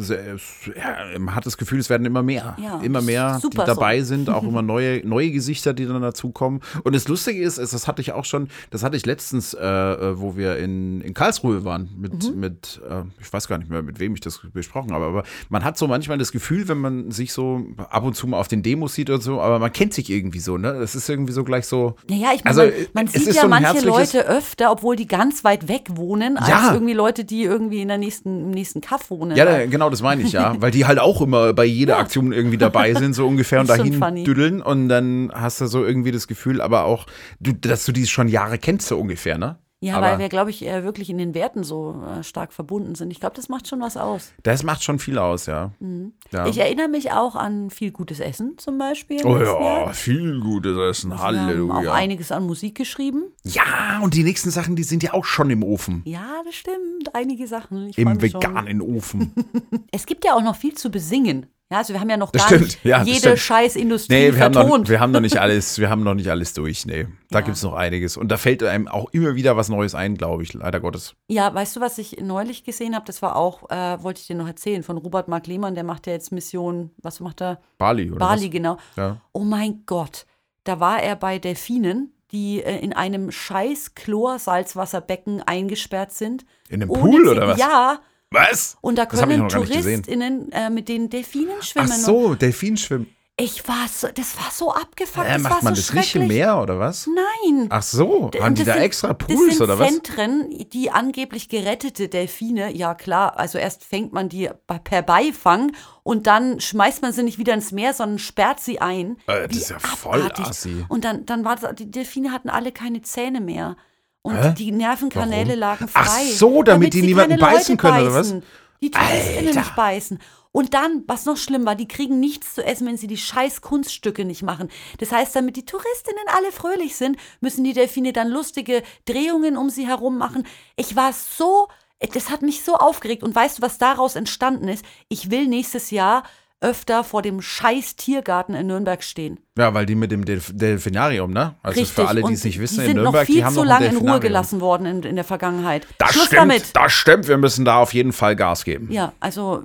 ja, 0.77 1.19
man 1.19 1.35
hat 1.35 1.47
das 1.47 1.57
Gefühl, 1.57 1.79
es 1.79 1.89
werden 1.89 2.05
immer 2.07 2.23
mehr. 2.23 2.57
Ja, 2.61 2.81
immer 2.81 3.01
mehr, 3.01 3.41
die 3.43 3.57
dabei 3.57 4.01
so. 4.01 4.07
sind, 4.09 4.29
auch 4.29 4.43
immer 4.47 4.61
neue, 4.63 5.07
neue 5.07 5.31
Gesichter, 5.31 5.73
die 5.73 5.87
dann 5.87 6.03
dazukommen. 6.03 6.61
Und 6.85 6.95
das 6.95 7.09
Lustige 7.09 7.43
ist, 7.43 7.57
ist, 7.59 7.73
das 7.73 7.89
hatte 7.89 8.03
ich 8.03 8.13
auch 8.13 8.25
schon, 8.27 8.49
das 8.71 8.83
hatte 8.83 8.97
ich 8.97 9.07
letztens, 9.07 9.55
äh, 9.55 9.65
äh, 9.65 10.21
wo 10.21 10.37
wir 10.37 10.59
in, 10.59 11.01
in 11.01 11.15
Karlsruhe 11.15 11.65
waren, 11.65 11.89
mit, 11.97 12.13
Mhm. 12.13 12.41
mit 12.41 12.81
äh, 12.89 13.03
ich 13.21 13.33
weiß 13.33 13.49
gar 13.49 13.57
nicht 13.57 13.71
mehr, 13.71 13.83
mit 13.83 13.99
wem 13.99 14.13
ich 14.15 14.21
das 14.21 14.41
besprochen 14.53 14.93
habe, 14.93 15.07
aber 15.07 15.23
man 15.49 15.65
hat 15.65 15.79
so 15.79 15.87
manchmal 15.89 16.19
das 16.19 16.33
Gefühl, 16.33 16.69
wenn 16.69 16.79
man 16.79 16.82
sich 17.11 17.33
so 17.33 17.63
ab 17.91 18.05
und 18.05 18.15
zu 18.15 18.27
mal 18.27 18.39
auf 18.39 18.49
den 18.49 18.63
Demos 18.63 18.95
sieht 18.95 19.11
oder 19.11 19.21
so, 19.21 19.41
aber 19.41 19.59
man 19.59 19.73
kennt 19.73 19.95
sich 19.95 20.11
irgendwie 20.11 20.39
so, 20.41 20.59
ne? 20.59 20.75
Das 20.79 20.95
ist 20.95 21.09
irgendwie 21.09 21.33
so 21.33 21.45
gleich 21.45 21.67
so. 21.67 21.97
Naja, 22.09 22.31
ich 22.35 22.45
meine, 22.45 22.61
Also, 22.61 22.63
man, 22.93 23.05
man 23.05 23.07
sieht 23.09 23.35
ja 23.35 23.43
so 23.43 23.49
manche 23.49 23.87
Leute 23.87 24.27
öfter, 24.27 24.71
obwohl 24.73 24.97
die 24.97 25.07
ganz 25.07 25.45
weit 25.45 25.69
weg 25.69 25.85
wohnen, 25.95 26.37
als 26.37 26.49
Ja. 26.49 26.75
irgendwie 26.75 26.93
Leute, 26.95 27.25
die 27.25 27.43
irgendwie 27.43 27.81
in 27.83 27.89
der 27.89 27.99
nächsten, 27.99 28.41
im 28.47 28.51
nächsten 28.51 28.81
Kaff 28.81 29.11
wohnen. 29.11 29.37
Ja, 29.37 29.45
da, 29.45 29.67
genau, 29.67 29.91
das 29.91 30.03
meine 30.03 30.23
ich, 30.23 30.33
ja. 30.33 30.55
Weil 30.61 30.71
die 30.71 30.85
halt 30.87 30.99
auch 30.99 31.21
immer 31.23 31.53
bei 31.53 31.65
jeder 31.65 31.99
Aktion 31.99 32.33
irgendwie 32.33 32.59
dabei 32.59 32.95
sind, 33.03 33.15
so 33.15 33.27
ungefähr 33.27 33.61
und 33.61 33.69
dahin 33.71 33.95
funny. 33.95 34.25
düdeln. 34.25 34.61
Und 34.63 34.89
dann 34.89 35.31
hast 35.35 35.61
du 35.61 35.67
so 35.67 35.85
irgendwie 35.85 36.11
das 36.13 36.27
Gefühl, 36.27 36.61
aber 36.61 36.85
auch, 36.85 37.07
du, 37.41 37.53
dass 37.53 37.85
du 37.85 37.93
die 37.93 38.07
schon 38.07 38.29
Jahre 38.29 38.59
kennst, 38.59 38.89
so 38.89 38.99
ungefähr, 38.99 39.39
ne? 39.39 39.57
Ja, 39.83 39.97
Aber 39.97 40.13
weil 40.13 40.19
wir, 40.21 40.29
glaube 40.29 40.51
ich, 40.51 40.65
äh, 40.65 40.85
wirklich 40.85 41.11
in 41.11 41.19
den 41.19 41.35
Werten 41.35 41.65
so 41.65 42.01
äh, 42.07 42.23
stark 42.23 42.53
verbunden 42.53 42.95
sind. 42.95 43.11
Ich 43.11 43.19
glaube, 43.19 43.35
das 43.35 43.49
macht 43.49 43.67
schon 43.67 43.81
was 43.81 43.97
aus. 43.97 44.33
das 44.45 44.63
macht 44.63 44.85
schon 44.85 45.01
viel 45.01 45.19
aus, 45.19 45.47
ja. 45.47 45.73
ja. 45.81 45.87
Mhm. 45.87 46.13
Ich 46.47 46.59
erinnere 46.59 46.87
mich 46.87 47.11
auch 47.11 47.35
an 47.35 47.69
viel 47.69 47.91
gutes 47.91 48.21
Essen 48.21 48.57
zum 48.59 48.79
Beispiel. 48.79 49.21
oh 49.25 49.35
letzten 49.37 49.63
Jahr. 49.63 49.87
ja, 49.89 49.93
viel 49.93 50.39
gutes 50.41 50.79
Essen. 50.79 51.11
Wir 51.11 51.19
haben 51.19 51.41
Halleluja. 51.47 51.91
auch 51.91 51.95
einiges 51.95 52.31
an 52.31 52.47
Musik 52.47 52.77
geschrieben. 52.77 53.25
Ja, 53.43 53.99
und 54.03 54.15
die 54.15 54.23
nächsten 54.23 54.51
Sachen, 54.53 54.77
die 54.77 54.85
sind 54.85 55.03
ja 55.03 55.15
auch 55.15 55.25
schon 55.25 55.51
im 55.51 55.65
Ofen. 55.65 56.03
Ja, 56.05 56.43
das 56.45 56.55
stimmt. 56.55 57.13
Einige 57.15 57.49
Sachen. 57.49 57.89
Ich 57.89 57.99
Im 57.99 58.13
mich 58.13 58.31
schon. 58.31 58.41
veganen 58.41 58.81
Ofen. 58.81 59.33
Es 59.91 60.07
gibt 60.07 60.25
ja 60.25 60.35
auch 60.35 60.43
noch 60.43 60.57
viel 60.57 60.75
zu 60.75 60.91
besingen. 60.91 61.47
Ja, 61.73 61.79
also 61.79 61.95
wir 61.95 62.01
haben 62.01 62.11
ja 62.11 62.17
noch 62.19 62.31
Das 62.31 62.43
gar 62.43 62.49
stimmt, 62.49 62.63
nicht 62.65 62.85
ja, 62.85 63.03
jede. 63.03 63.37
Scheißindustrie 63.37 64.15
Nee, 64.15 64.35
wir 64.35 64.45
haben, 64.45 64.53
noch, 64.53 64.61
vertont. 64.61 64.89
wir 64.91 65.01
haben 65.01 65.11
noch 65.11 65.21
nicht 65.21 65.37
alles, 65.41 65.79
wir 65.79 65.89
haben 65.89 66.03
noch 66.05 66.13
nicht 66.15 66.29
alles 66.29 66.53
durch. 66.53 66.85
Nee, 66.85 67.07
da 67.31 67.39
Ja. 67.39 67.45
gibt 67.45 67.57
es 67.57 67.63
noch 67.63 67.73
einiges. 67.73 68.17
Und 68.19 68.29
da 68.29 68.37
fällt 68.37 68.63
einem 68.63 68.89
auch 68.89 69.09
immer 69.13 69.35
wieder 69.35 69.57
was 69.57 69.71
Neues 69.71 69.95
ein, 69.95 70.17
glaube 70.17 70.43
ich, 70.43 70.53
leider 70.53 70.81
Gottes. 70.81 71.15
Ja, 71.29 71.53
weißt 71.55 71.75
du, 71.77 71.81
was 71.81 71.97
ich 71.97 72.21
neulich 72.21 72.63
gesehen 72.65 72.95
habe? 72.95 73.07
Das 73.07 73.23
war 73.23 73.37
auch, 73.37 73.71
äh, 73.71 74.03
wollte 74.03 74.21
ich 74.21 74.27
dir 74.27 74.37
noch 74.37 74.47
erzählen, 74.47 74.83
von 74.83 74.99
Robert 74.99 75.29
Mark 75.29 75.47
Lehmann, 75.47 75.75
der 75.75 75.85
macht 75.85 76.07
ja 76.07 76.13
jetzt 76.13 76.31
Mission, 76.31 76.91
was 77.03 77.21
macht 77.21 77.41
er? 77.41 77.59
Bali, 77.79 78.11
oder 78.11 78.19
Bali, 78.19 78.45
was? 78.45 78.51
genau. 78.51 78.77
Ja. 78.97 79.17
Oh 79.33 79.45
mein 79.45 79.85
Gott, 79.87 80.27
da 80.65 80.79
war 80.79 81.03
er 81.03 81.17
bei 81.17 81.39
Delfinen, 81.39 82.13
die 82.33 82.63
äh, 82.63 82.79
in 82.81 82.93
einem 82.93 83.31
scheiß 83.31 83.95
Chlor-Salzwasserbecken 83.95 85.43
eingesperrt 85.43 86.13
sind. 86.13 86.45
In 86.69 86.83
einem 86.83 86.89
Pool 86.93 87.29
oder 87.29 87.49
was? 87.49 87.59
Ja, 87.59 88.01
Was? 88.33 88.77
und 88.81 88.97
da 88.99 89.05
Das 89.07 89.21
können. 89.21 89.49
TouristInnen 89.49 90.51
äh, 90.53 90.71
mit 90.71 90.89
den 90.89 91.11
Delfinen 91.11 91.63
schwimmen. 91.63 91.91
Ach 91.93 91.97
so, 91.97 92.35
Delfinschwimmen. 92.35 93.15
ich 93.37 93.67
war 93.67 93.87
so, 93.93 94.09
das 94.09 94.37
war 94.39 94.51
so 94.53 94.73
abgefuckt. 94.73 95.27
Äh, 95.27 95.33
das 95.35 95.43
macht 95.43 95.53
war 95.57 95.65
man 95.65 95.75
so 95.75 95.81
das 95.83 95.93
nicht 95.95 96.15
im. 96.15 96.27
Meer 96.29 96.61
oder 96.61 96.79
was? 96.79 97.07
Nein. 97.07 97.67
Ach 97.71 97.83
so, 97.83 98.31
haben 98.41 98.55
die 98.55 98.61
das 98.65 98.67
da 98.67 98.73
sind- 98.75 98.83
extra 98.83 99.13
das 99.15 99.27
Pools 99.29 99.61
oder 99.61 99.79
was? 99.79 99.89
Zentren, 99.89 100.49
die 100.73 100.91
angeblich 100.91 101.49
gerettete 101.49 102.09
Delfine, 102.09 102.73
ja 102.75 102.95
klar, 102.95 103.39
also 103.39 103.59
erst 103.59 103.85
fängt 103.85 104.13
man 104.13 104.29
die 104.29 104.51
per 104.85 105.03
Beifang 105.03 105.73
und 106.03 106.27
dann 106.27 106.61
schmeißt 106.61 107.03
man 107.03 107.13
sie 107.13 107.23
nicht 107.23 107.39
wieder 107.39 107.55
ins 107.55 107.73
Meer, 107.73 107.95
sondern 107.95 108.19
sperrt 108.19 108.61
sie 108.61 108.81
ein. 108.81 109.17
Äh, 109.27 109.49
das 109.49 109.51
Wie 109.57 109.59
ist 109.61 109.71
ja 109.71 109.79
voll 109.79 110.21
abartig. 110.23 110.47
assi. 110.47 110.85
Und 110.89 111.05
dann, 111.05 111.27
dann 111.27 111.45
war 111.45 111.57
das, 111.57 111.75
die 111.77 111.91
Delfine 111.91 112.33
hatten 112.33 112.49
alle 112.51 112.73
keine 112.73 113.03
Zähne 113.03 113.41
mehr. 113.41 113.77
Und 114.23 114.37
Hä? 114.37 114.55
die 114.57 114.71
Nervenkanäle 114.71 115.49
Warum? 115.49 115.61
lagen 115.61 115.89
frei. 115.89 116.03
Ach 116.05 116.37
so, 116.37 116.63
damit 116.63 116.95
die 116.95 117.01
sie 117.01 117.07
niemanden 117.07 117.39
beißen 117.39 117.77
Leute 117.77 117.77
können, 117.77 118.07
oder 118.07 118.15
was? 118.15 118.35
Die 118.81 118.91
TouristInnen 118.91 119.49
Alter. 119.49 119.61
nicht 119.61 119.77
beißen. 119.77 120.19
Und 120.53 120.75
dann, 120.75 121.05
was 121.07 121.25
noch 121.25 121.39
schlimm 121.39 121.65
war, 121.65 121.75
die 121.75 121.89
kriegen 121.89 122.21
nichts 122.21 122.55
zu 122.55 122.65
essen, 122.65 122.87
wenn 122.87 122.99
sie 122.99 123.07
die 123.07 123.17
scheiß 123.17 123.63
Kunststücke 123.63 124.25
nicht 124.25 124.43
machen. 124.43 124.69
Das 124.99 125.11
heißt, 125.11 125.35
damit 125.35 125.57
die 125.57 125.65
Touristinnen 125.65 126.25
alle 126.27 126.53
fröhlich 126.53 126.95
sind, 126.97 127.17
müssen 127.41 127.65
die 127.65 127.73
Delfine 127.73 128.13
dann 128.13 128.29
lustige 128.29 128.83
Drehungen 129.07 129.57
um 129.57 129.71
sie 129.71 129.87
herum 129.87 130.19
machen. 130.19 130.47
Ich 130.77 130.95
war 130.95 131.13
so, 131.15 131.69
das 132.13 132.29
hat 132.29 132.43
mich 132.43 132.65
so 132.65 132.75
aufgeregt. 132.75 133.23
Und 133.23 133.35
weißt 133.35 133.59
du, 133.59 133.63
was 133.63 133.79
daraus 133.79 134.15
entstanden 134.15 134.69
ist? 134.69 134.85
Ich 135.09 135.31
will 135.31 135.47
nächstes 135.47 135.91
Jahr 135.91 136.25
öfter 136.63 137.05
vor 137.05 137.23
dem 137.23 137.43
scheiß 137.43 137.97
Tiergarten 137.97 138.55
in 138.55 138.69
Nürnberg 138.69 139.03
stehen. 139.03 139.41
Ja, 139.59 139.75
weil 139.75 139.85
die 139.85 139.95
mit 139.95 140.11
dem 140.11 140.25
Delf 140.25 140.51
Delfinarium, 140.55 141.31
ne? 141.31 141.57
Also 141.63 141.81
Richtig. 141.81 141.95
für 141.95 142.09
alle, 142.09 142.23
die 142.23 142.33
es 142.33 142.45
nicht 142.45 142.59
wissen, 142.61 142.77
die 142.77 142.81
in 142.83 142.87
sind 142.87 142.97
Nürnberg, 142.97 143.23
noch 143.23 143.27
viel 143.27 143.35
die 143.37 143.45
haben 143.45 143.55
zu 143.55 143.65
lange 143.65 143.87
in 143.87 143.97
Ruhe 143.97 144.21
gelassen 144.21 144.61
worden 144.61 144.87
in, 144.87 145.03
in 145.03 145.17
der 145.17 145.25
Vergangenheit. 145.25 145.87
Das 145.99 146.13
Schluss 146.13 146.27
stimmt, 146.27 146.41
damit. 146.41 146.65
das 146.75 146.93
stimmt. 146.93 147.29
Wir 147.29 147.37
müssen 147.37 147.65
da 147.65 147.77
auf 147.79 147.93
jeden 147.93 148.13
Fall 148.13 148.37
Gas 148.37 148.65
geben. 148.65 148.91
Ja, 148.91 149.13
also 149.21 149.63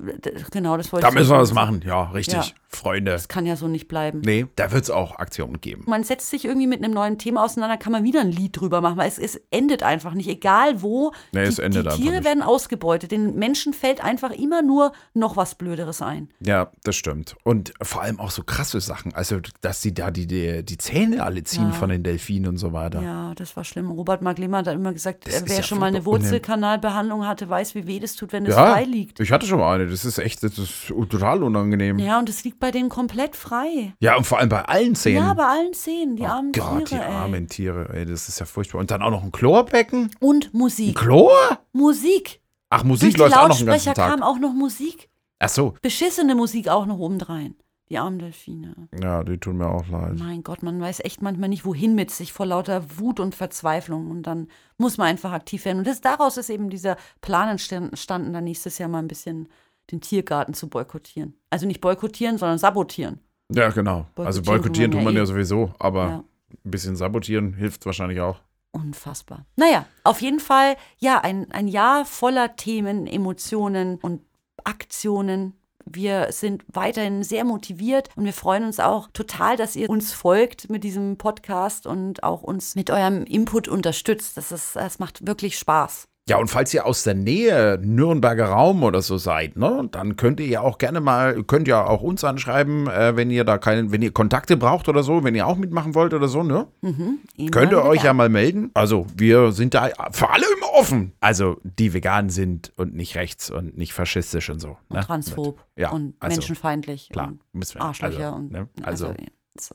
genau, 0.52 0.76
das 0.76 0.92
wollte 0.92 1.04
Da 1.04 1.10
ich 1.10 1.16
müssen 1.16 1.32
wir 1.32 1.40
was 1.40 1.54
machen. 1.54 1.82
Ja, 1.86 2.04
richtig. 2.12 2.36
Ja. 2.36 2.46
Freunde. 2.78 3.12
Das 3.12 3.28
kann 3.28 3.46
ja 3.46 3.56
so 3.56 3.68
nicht 3.68 3.88
bleiben. 3.88 4.22
Nee, 4.24 4.46
da 4.56 4.72
wird 4.72 4.84
es 4.84 4.90
auch 4.90 5.18
Aktionen 5.18 5.60
geben. 5.60 5.84
Man 5.88 6.04
setzt 6.04 6.30
sich 6.30 6.46
irgendwie 6.46 6.68
mit 6.68 6.84
einem 6.84 6.94
neuen 6.94 7.18
Thema 7.18 7.44
auseinander, 7.44 7.78
kann 7.78 7.92
man 7.92 8.04
wieder 8.04 8.22
ein 8.22 8.32
Lied 8.32 8.60
drüber 8.60 8.82
machen, 8.82 8.98
weil 8.98 9.08
es, 9.10 9.18
es 9.20 9.36
endet 9.52 9.84
einfach 9.84 10.14
nicht. 10.14 10.30
Egal 10.30 10.82
wo, 10.82 11.12
Nee, 11.32 11.44
die, 11.44 11.50
es 11.50 11.60
endet 11.60 11.92
die 11.94 12.02
Tiere 12.02 12.24
werden 12.24 12.42
ausgebeutet. 12.44 13.12
Den 13.12 13.36
Menschen 13.36 13.74
fällt 13.74 14.04
einfach 14.04 14.32
immer 14.32 14.62
nur 14.62 14.92
noch 15.14 15.36
was 15.36 15.56
Blöderes 15.56 16.02
ein. 16.02 16.30
Ja, 16.40 16.72
das 16.84 16.96
stimmt. 16.96 17.36
Und 17.44 17.74
vor 17.82 18.02
allem 18.02 18.20
auch 18.20 18.32
so 18.32 18.44
krasse 18.44 18.80
Sachen. 18.82 19.14
Also, 19.14 19.40
dass 19.62 19.82
sie 19.82 19.94
da 19.94 20.12
die, 20.12 20.28
die, 20.28 20.64
die 20.64 20.78
Zähne 20.78 21.24
alle 21.24 21.44
ziehen 21.44 21.68
Ja. 21.68 21.72
von 21.72 21.90
den 21.90 22.04
Delfinen 22.04 22.50
und 22.50 22.58
so 22.58 22.74
weiter. 22.74 23.02
Ja, 23.02 23.34
das 23.36 23.56
war 23.58 23.64
schlimm. 23.64 23.90
Robert 23.92 24.22
Mark 24.22 24.38
Lehmann 24.38 24.66
hat 24.66 24.74
immer 24.76 24.94
gesagt, 24.94 25.26
Das 25.28 25.42
äh, 25.42 25.44
wer 25.46 25.58
ja 25.58 25.64
schon 25.64 25.80
mal 25.80 25.88
eine 25.88 26.06
Wurzelkanalbehandlung 26.06 27.26
hatte, 27.26 27.50
weiß, 27.50 27.76
wie 27.76 27.88
weh 27.88 28.00
das 28.00 28.16
tut, 28.16 28.32
wenn 28.34 28.46
es 28.46 28.56
Ja, 28.56 28.74
frei 28.74 28.84
liegt. 28.84 29.20
ich 29.20 29.32
hatte 29.32 29.46
schon 29.46 29.60
mal 29.60 29.76
eine. 29.76 29.88
Das 29.90 30.06
ist 30.06 30.18
echt, 30.18 30.44
das 30.44 30.58
ist 30.58 30.88
total 31.10 31.44
unangenehm. 31.44 32.00
Ja, 32.00 32.20
und 32.20 32.30
es 32.30 32.44
liegt 32.44 32.60
bei 32.60 32.67
denen 32.72 32.90
komplett 32.90 33.36
frei. 33.36 33.94
und 34.18 34.26
vor 34.26 34.40
allem 34.40 34.50
bei 34.50 34.64
allen 34.64 34.96
Zähnen. 34.96 35.24
Ja, 35.26 35.34
bei 35.34 35.46
allen 35.46 35.74
Zähnen, 35.74 36.16
die 36.16 36.26
armen 36.26 36.52
Oh 36.56 36.60
Gott, 36.60 36.86
Tiere, 36.86 37.02
die 37.02 37.08
ey. 37.08 37.14
armen 37.16 37.48
Tiere, 37.48 37.90
ey, 37.94 38.06
das 38.06 38.28
ist 38.30 38.40
ja 38.40 38.46
furchtbar. 38.46 38.80
Und 38.80 38.92
dann 38.92 39.02
auch 39.02 39.12
noch 39.12 39.24
ein 39.24 39.32
Chlorbecken? 39.32 40.12
Und 40.20 40.54
Musik. 40.54 40.98
Chlor? 40.98 41.32
Musik. 41.74 42.42
Ach, 42.70 42.80
Durch 42.80 42.88
Musik 42.90 43.14
die 43.14 43.18
läuft 43.20 43.36
auch 43.38 43.48
noch 43.48 43.58
den 43.58 43.66
ganzen 43.66 43.88
Lautsprecher 43.88 43.94
Tag. 43.94 44.10
kam 44.12 44.24
auch 44.24 44.40
noch 44.40 44.54
Musik. 44.54 45.10
Ach 45.40 45.50
so. 45.50 45.74
Beschissene 45.82 46.36
Musik 46.36 46.68
auch 46.68 46.86
noch 46.86 46.98
obendrein. 47.00 47.56
Die 47.90 47.98
armen 47.98 48.20
Delfine. 48.20 48.76
Ja, 49.02 49.24
die 49.24 49.38
tun 49.38 49.58
mir 49.58 49.70
auch 49.70 49.88
leid. 49.88 50.16
Mein 50.20 50.44
Gott, 50.44 50.62
man 50.62 50.82
weiß 50.82 51.00
echt 51.06 51.22
manchmal 51.22 51.48
nicht, 51.48 51.64
wohin 51.64 51.96
mit 51.96 52.12
sich 52.12 52.34
vor 52.34 52.46
lauter 52.46 52.84
Wut 53.00 53.22
und 53.22 53.34
Verzweiflung. 53.34 54.12
Und 54.12 54.24
dann 54.24 54.50
muss 54.78 54.98
man 54.98 55.08
einfach 55.08 55.32
aktiv 55.32 55.64
werden. 55.64 55.78
Und 55.78 55.88
das, 55.88 56.02
daraus 56.02 56.36
ist 56.36 56.50
eben 56.50 56.70
dieser 56.70 56.98
Plan 57.22 57.48
entstanden, 57.48 58.34
dann 58.34 58.44
nächstes 58.44 58.78
Jahr 58.78 58.90
mal 58.90 59.00
ein 59.00 59.08
bisschen 59.08 59.48
den 59.92 60.02
Tiergarten 60.02 60.54
zu 60.54 60.70
boykottieren. 60.70 61.36
Also 61.50 61.66
nicht 61.66 61.82
boykottieren, 61.82 62.38
sondern 62.38 62.58
sabotieren. 62.58 63.20
Ja, 63.54 63.70
genau. 63.70 64.08
also 64.16 64.42
Boykottieren 64.42 64.44
boykottieren 64.44 64.92
tut 64.92 65.00
tut 65.00 65.06
man 65.06 65.06
man 65.06 65.14
ja 65.14 65.20
ja 65.20 65.24
eh. 65.24 65.28
sowieso, 65.28 65.74
aber 65.80 66.08
Ja. 66.10 66.24
ein 66.66 66.72
bisschen 66.72 66.96
sabotieren 66.96 67.54
hilft 67.54 67.86
wahrscheinlich 67.86 68.20
auch. 68.20 68.40
Unfassbar. 68.72 69.46
Naja, 69.56 69.86
auf 70.04 70.22
jeden 70.22 70.40
Fall, 70.40 70.76
ja, 71.00 71.20
ein, 71.22 71.52
ein 71.52 71.68
Jahr 71.68 72.06
voller 72.06 72.56
Themen, 72.58 73.08
Emotionen 73.08 73.98
und 74.02 74.22
Aktionen. 74.64 75.54
Wir 75.86 76.28
sind 76.32 76.66
weiterhin 76.68 77.24
sehr 77.24 77.46
motiviert 77.46 78.10
und 78.18 78.26
wir 78.26 78.34
freuen 78.34 78.66
uns 78.66 78.82
auch 78.82 79.08
total, 79.14 79.56
dass 79.56 79.78
ihr 79.78 79.90
uns 79.90 80.12
folgt 80.12 80.70
mit 80.70 80.84
diesem 80.84 81.18
Podcast 81.18 81.88
und 81.88 82.24
auch 82.24 82.44
uns 82.44 82.76
mit 82.76 82.90
eurem 82.92 83.24
Input 83.24 83.70
unterstützt. 83.70 84.36
Das, 84.36 84.52
ist, 84.52 84.76
das 84.76 85.00
macht 85.00 85.26
wirklich 85.26 85.58
Spaß. 85.58 86.10
Ja, 86.30 86.38
und 86.38 86.48
falls 86.50 86.74
ihr 86.74 86.86
aus 86.86 87.04
der 87.04 87.14
Nähe 87.14 87.80
Nürnberger 87.82 88.48
Raum 88.50 88.84
oder 88.84 89.02
so 89.02 89.18
seid, 89.18 89.56
ne, 89.56 89.88
dann 89.92 90.18
könnt 90.18 90.40
ihr 90.42 90.48
ja 90.48 90.62
auch 90.62 90.78
gerne 90.78 91.00
mal, 91.00 91.42
könnt 91.44 91.68
ja 91.70 91.86
auch 91.86 92.02
uns 92.02 92.24
anschreiben, 92.24 92.88
äh, 92.88 93.16
wenn 93.16 93.32
ihr 93.32 93.46
da 93.46 93.58
keinen, 93.58 93.92
wenn 93.94 94.02
ihr 94.02 94.12
Kontakte 94.12 94.58
braucht 94.58 94.90
oder 94.90 95.04
so, 95.04 95.24
wenn 95.24 95.36
ihr 95.36 95.48
auch 95.48 95.56
mitmachen 95.58 95.96
wollt 95.96 96.14
oder 96.14 96.28
so, 96.28 96.44
ne? 96.44 96.68
Immer 96.82 97.52
Könnt 97.52 97.72
ihr 97.72 97.84
euch 97.84 98.04
ja 98.04 98.14
mal 98.14 98.28
melden. 98.30 98.72
Also, 98.74 99.06
wir 99.16 99.52
sind 99.54 99.74
da 99.74 99.90
für 100.12 100.30
alle 100.30 100.46
immer 100.58 100.74
offen. 100.74 101.14
Also, 101.22 101.58
die 101.64 101.94
vegan 101.94 102.30
sind 102.30 102.74
und 102.76 102.94
nicht 102.94 103.16
rechts 103.16 103.50
und 103.50 103.78
nicht 103.78 103.94
faschistisch 103.94 104.50
und 104.50 104.60
so. 104.60 104.70
Ne? 104.90 104.98
Und 104.98 105.02
transphob 105.04 105.64
Ja, 105.78 105.92
und 105.92 106.16
also, 106.20 106.36
menschenfeindlich 106.36 107.10
Klar. 107.10 107.30
und 107.54 107.74
wir- 107.74 107.82
Arschlöcher 107.82 108.26
also, 108.26 108.36
und 108.36 108.52
ne, 108.52 108.68
also, 108.84 109.08
also, 109.08 109.18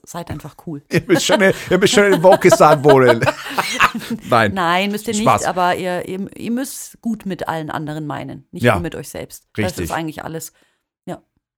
seid 0.03 0.29
einfach 0.31 0.55
cool. 0.65 0.81
ihr 0.91 1.03
müsst 1.07 1.25
schon, 1.25 1.41
ihr 1.41 1.77
müsst 1.77 1.93
schon 1.93 2.11
in 2.13 2.23
Wokistan 2.23 2.83
wohnen. 2.83 3.23
Nein. 4.29 4.53
Nein, 4.53 4.91
müsst 4.91 5.07
ihr 5.07 5.13
nicht, 5.13 5.23
Spaß. 5.23 5.45
aber 5.45 5.75
ihr, 5.75 6.07
ihr, 6.07 6.27
ihr 6.37 6.51
müsst 6.51 7.01
gut 7.01 7.25
mit 7.25 7.47
allen 7.47 7.69
anderen 7.69 8.05
meinen, 8.07 8.47
nicht 8.51 8.63
Ja. 8.63 8.73
nur 8.73 8.81
mit 8.81 8.95
euch 8.95 9.09
selbst. 9.09 9.47
Das 9.55 9.65
Richtig. 9.65 9.85
ist 9.85 9.91
eigentlich 9.91 10.23
alles. 10.23 10.53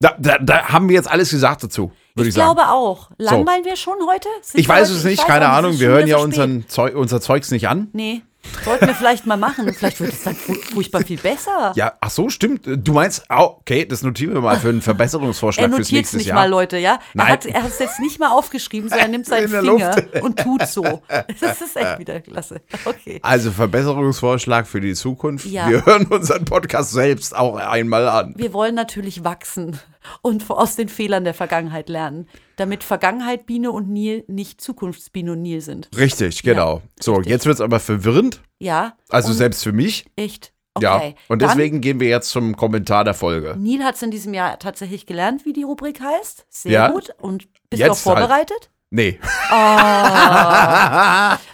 Da, 0.01 0.13
da, 0.19 0.37
da 0.39 0.65
haben 0.67 0.89
wir 0.89 0.95
jetzt 0.95 1.09
alles 1.09 1.29
gesagt 1.29 1.63
dazu, 1.63 1.89
würde 2.15 2.27
Ich, 2.27 2.35
ich, 2.35 2.35
sagen. 2.35 2.53
glaube 2.53 2.69
auch. 2.69 3.11
Langweilen 3.17 3.63
wir 3.63 3.77
schon 3.77 3.95
heute? 4.09 4.27
Sind 4.41 4.59
Ich 4.59 4.67
weiß 4.67 4.89
es 4.89 4.99
ich 5.05 5.11
nicht, 5.11 5.25
keine 5.25 5.47
Ahnung. 5.47 5.79
Wir 5.79 5.87
hören 5.87 6.05
ja 6.05 6.17
so 6.17 6.25
unseren 6.25 6.67
Zeug, 6.67 6.95
unser 6.95 7.21
Zeugs 7.21 7.49
nicht 7.49 7.69
an. 7.69 7.87
Nee, 7.93 8.21
sollten 8.63 8.87
wir 8.87 8.95
vielleicht 8.95 9.25
mal 9.25 9.37
machen. 9.37 9.73
Vielleicht 9.73 9.99
wird 9.99 10.13
es 10.13 10.23
dann 10.23 10.35
fu- 10.35 10.53
furchtbar 10.53 11.01
viel 11.01 11.17
besser. 11.19 11.73
Ja, 11.75 11.93
ach 12.01 12.09
so, 12.09 12.29
stimmt. 12.29 12.61
Du 12.65 12.93
meinst, 12.93 13.23
okay, 13.29 13.85
das 13.85 14.01
notieren 14.03 14.33
wir 14.33 14.41
mal 14.41 14.59
für 14.59 14.69
einen 14.69 14.81
Verbesserungsvorschlag 14.81 15.65
Er 15.65 15.69
fürs 15.69 15.79
notiert 15.79 16.05
es 16.05 16.13
nächste 16.13 16.17
nicht 16.17 16.27
Jahr. 16.27 16.35
mal, 16.35 16.49
Leute, 16.49 16.77
ja? 16.77 16.93
Er 16.93 16.99
Nein. 17.13 17.27
hat 17.27 17.45
er 17.45 17.63
hat 17.63 17.69
es 17.71 17.79
jetzt 17.79 17.99
nicht 17.99 18.19
mal 18.19 18.29
aufgeschrieben, 18.31 18.89
sondern 18.89 19.07
er 19.07 19.11
nimmt 19.11 19.25
seinen 19.25 19.47
Finger 19.47 19.61
Luft. 19.61 20.21
und 20.21 20.39
tut 20.39 20.67
so. 20.67 21.01
Das 21.41 21.61
ist 21.61 21.75
echt 21.77 21.99
wieder 21.99 22.19
klasse. 22.21 22.61
Okay. 22.85 23.19
Also 23.21 23.51
Verbesserungsvorschlag 23.51 24.67
für 24.67 24.81
die 24.81 24.93
Zukunft. 24.93 25.45
Ja. 25.45 25.69
Wir 25.69 25.85
hören 25.85 26.05
unseren 26.07 26.45
Podcast 26.45 26.91
selbst 26.91 27.35
auch 27.35 27.55
einmal 27.57 28.07
an. 28.07 28.33
Wir 28.37 28.53
wollen 28.53 28.75
natürlich 28.75 29.23
wachsen 29.23 29.79
und 30.21 30.49
aus 30.49 30.75
den 30.75 30.89
Fehlern 30.89 31.23
der 31.23 31.33
Vergangenheit 31.33 31.89
lernen, 31.89 32.27
damit 32.57 32.83
Vergangenheit 32.83 33.45
Biene 33.45 33.71
und 33.71 33.89
Nil 33.89 34.23
nicht 34.27 34.61
Zukunftsbiene 34.61 35.31
und 35.33 35.41
Nil 35.41 35.61
sind. 35.61 35.89
Richtig, 35.97 36.43
genau. 36.43 36.81
so, 36.99 37.13
richtig. 37.15 37.31
jetzt 37.31 37.45
wird 37.45 37.55
es 37.55 37.61
aber 37.61 37.79
verwirrend. 37.79 38.41
Ja? 38.59 38.93
Also 39.09 39.33
selbst 39.33 39.63
für 39.63 39.71
mich. 39.73 40.05
echt. 40.15 40.51
Ja. 40.81 40.97
Okay. 40.97 41.15
Und 41.29 41.41
Dann- 41.41 41.49
deswegen 41.49 41.79
gehen 41.79 42.01
wir 42.01 42.09
jetzt 42.09 42.29
zum 42.31 42.57
Kommentar 42.57 43.05
der 43.05 43.13
Folge. 43.13 43.55
Nil 43.57 43.81
hat 43.85 43.95
es 43.95 44.01
in 44.01 44.11
diesem 44.11 44.33
Jahr 44.33 44.59
tatsächlich 44.59 45.05
gelernt, 45.05 45.45
wie 45.45 45.53
die 45.53 45.63
Rubrik 45.63 46.01
heißt. 46.01 46.45
Sehr 46.49 46.71
Ja. 46.71 46.87
gut. 46.89 47.11
Und 47.17 47.47
bist 47.69 47.79
Jetzt 47.79 48.05
du 48.05 48.09
auch 48.09 48.15
halt. 48.17 48.27
vorbereitet? 48.27 48.69
Nee. 48.89 49.17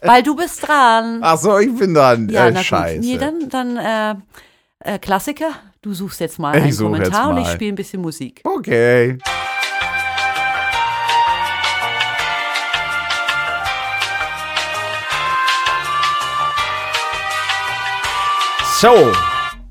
Weil 0.02 0.24
du 0.24 0.36
bist 0.36 0.68
dran. 0.68 1.20
Ach 1.22 1.38
so, 1.38 1.58
ich 1.60 1.74
bin 1.76 1.94
dann. 1.94 2.30
ja, 2.30 2.48
äh, 2.48 2.64
scheiße. 2.64 2.96
gut. 2.98 3.06
Nil, 3.06 3.18
dann, 3.20 3.50
dann 3.50 3.78
äh, 3.78 4.16
äh, 4.96 5.00
Klassiker. 5.00 5.52
Du 5.84 5.96
suchst 5.96 6.20
jetzt 6.20 6.38
mal 6.38 6.56
Ich 6.58 6.64
einen 6.64 6.78
Kommentar 6.78 7.32
und 7.32 7.40
ich 7.40 7.48
spiele 7.48 7.72
ein 7.72 7.76
bisschen 7.76 8.04
Musik. 8.04 8.42
Okay. 8.44 9.18
So, 18.80 19.12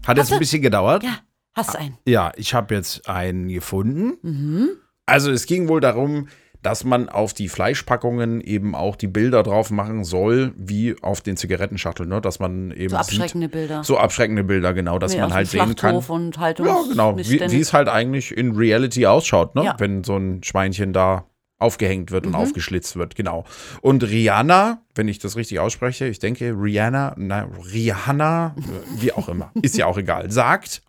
hat 0.05 0.17
jetzt 0.17 0.33
ein 0.33 0.41
bisschen 0.41 0.63
gedauert. 0.63 1.05
Ja, 1.05 1.19
hast 1.55 1.77
einen. 1.77 1.97
Ja, 2.05 2.33
ich 2.35 2.55
habe 2.55 2.75
jetzt 2.75 3.09
einen 3.09 3.49
gefunden. 3.49 4.81
Also 5.07 5.31
es 5.31 5.47
ging 5.47 5.69
wohl 5.69 5.81
darum, 5.81 6.27
dass 6.63 6.85
man 6.85 7.09
auf 7.09 7.33
die 7.35 7.49
Fleischpackungen 7.49 8.41
eben 8.41 8.75
auch 8.75 8.97
die 8.97 9.07
Bilder 9.07 9.43
drauf 9.43 9.71
machen 9.71 10.05
soll, 10.05 10.53
wie 10.57 10.95
auf 11.03 11.21
den 11.21 11.37
Zigarettenschachteln, 11.37 12.09
ne? 12.09 12.21
dass 12.21 12.39
man 12.39 12.71
eben 12.73 12.91
So 12.91 12.97
abschreckende 12.97 13.47
sieht, 13.47 13.53
Bilder. 13.53 13.85
so 13.85 13.97
abschreckende 13.99 14.45
Bilder, 14.45 14.75
genau, 14.75 14.99
dass 14.99 15.15
Nee, 15.15 15.21
man 15.21 15.33
halt 15.33 15.49
sehen 15.49 15.75
kann. 15.77 15.97
Und 15.97 16.37
Ja, 16.37 16.43
Haltungs 16.43 16.89
genau, 16.91 17.17
wie, 17.17 17.41
wie 17.41 17.61
es 17.61 17.73
halt 17.73 17.89
eigentlich 17.89 18.37
in 18.37 18.55
Reality 18.57 19.07
ausschaut, 19.07 19.55
ne? 19.55 19.65
Ja. 19.65 19.77
wenn 19.79 20.05
so 20.05 20.17
ein 20.17 20.43
Schweinchen 20.43 20.93
da 20.93 21.25
aufgehängt 21.59 22.11
wird 22.11 22.25
und 22.25 22.33
Mhm. 22.33 22.37
aufgeschlitzt 22.39 22.97
wird, 22.97 23.15
genau. 23.17 23.45
Und 23.83 24.03
Rihanna, 24.03 24.81
wenn 24.95 25.09
ich 25.09 25.19
das 25.19 25.37
richtig 25.37 25.61
ausspreche, 25.61 26.07
ich 26.07 26.19
denke 26.19 26.55
Rihanna, 26.59 27.15
na, 27.19 27.49
Rihanna, 27.73 28.55
wie 28.99 29.13
auch 29.13 29.29
immer, 29.29 29.51
ist 29.61 29.77
ja 29.77 29.85
auch 29.87 29.99
egal, 29.99 30.31
sagt, 30.31 30.83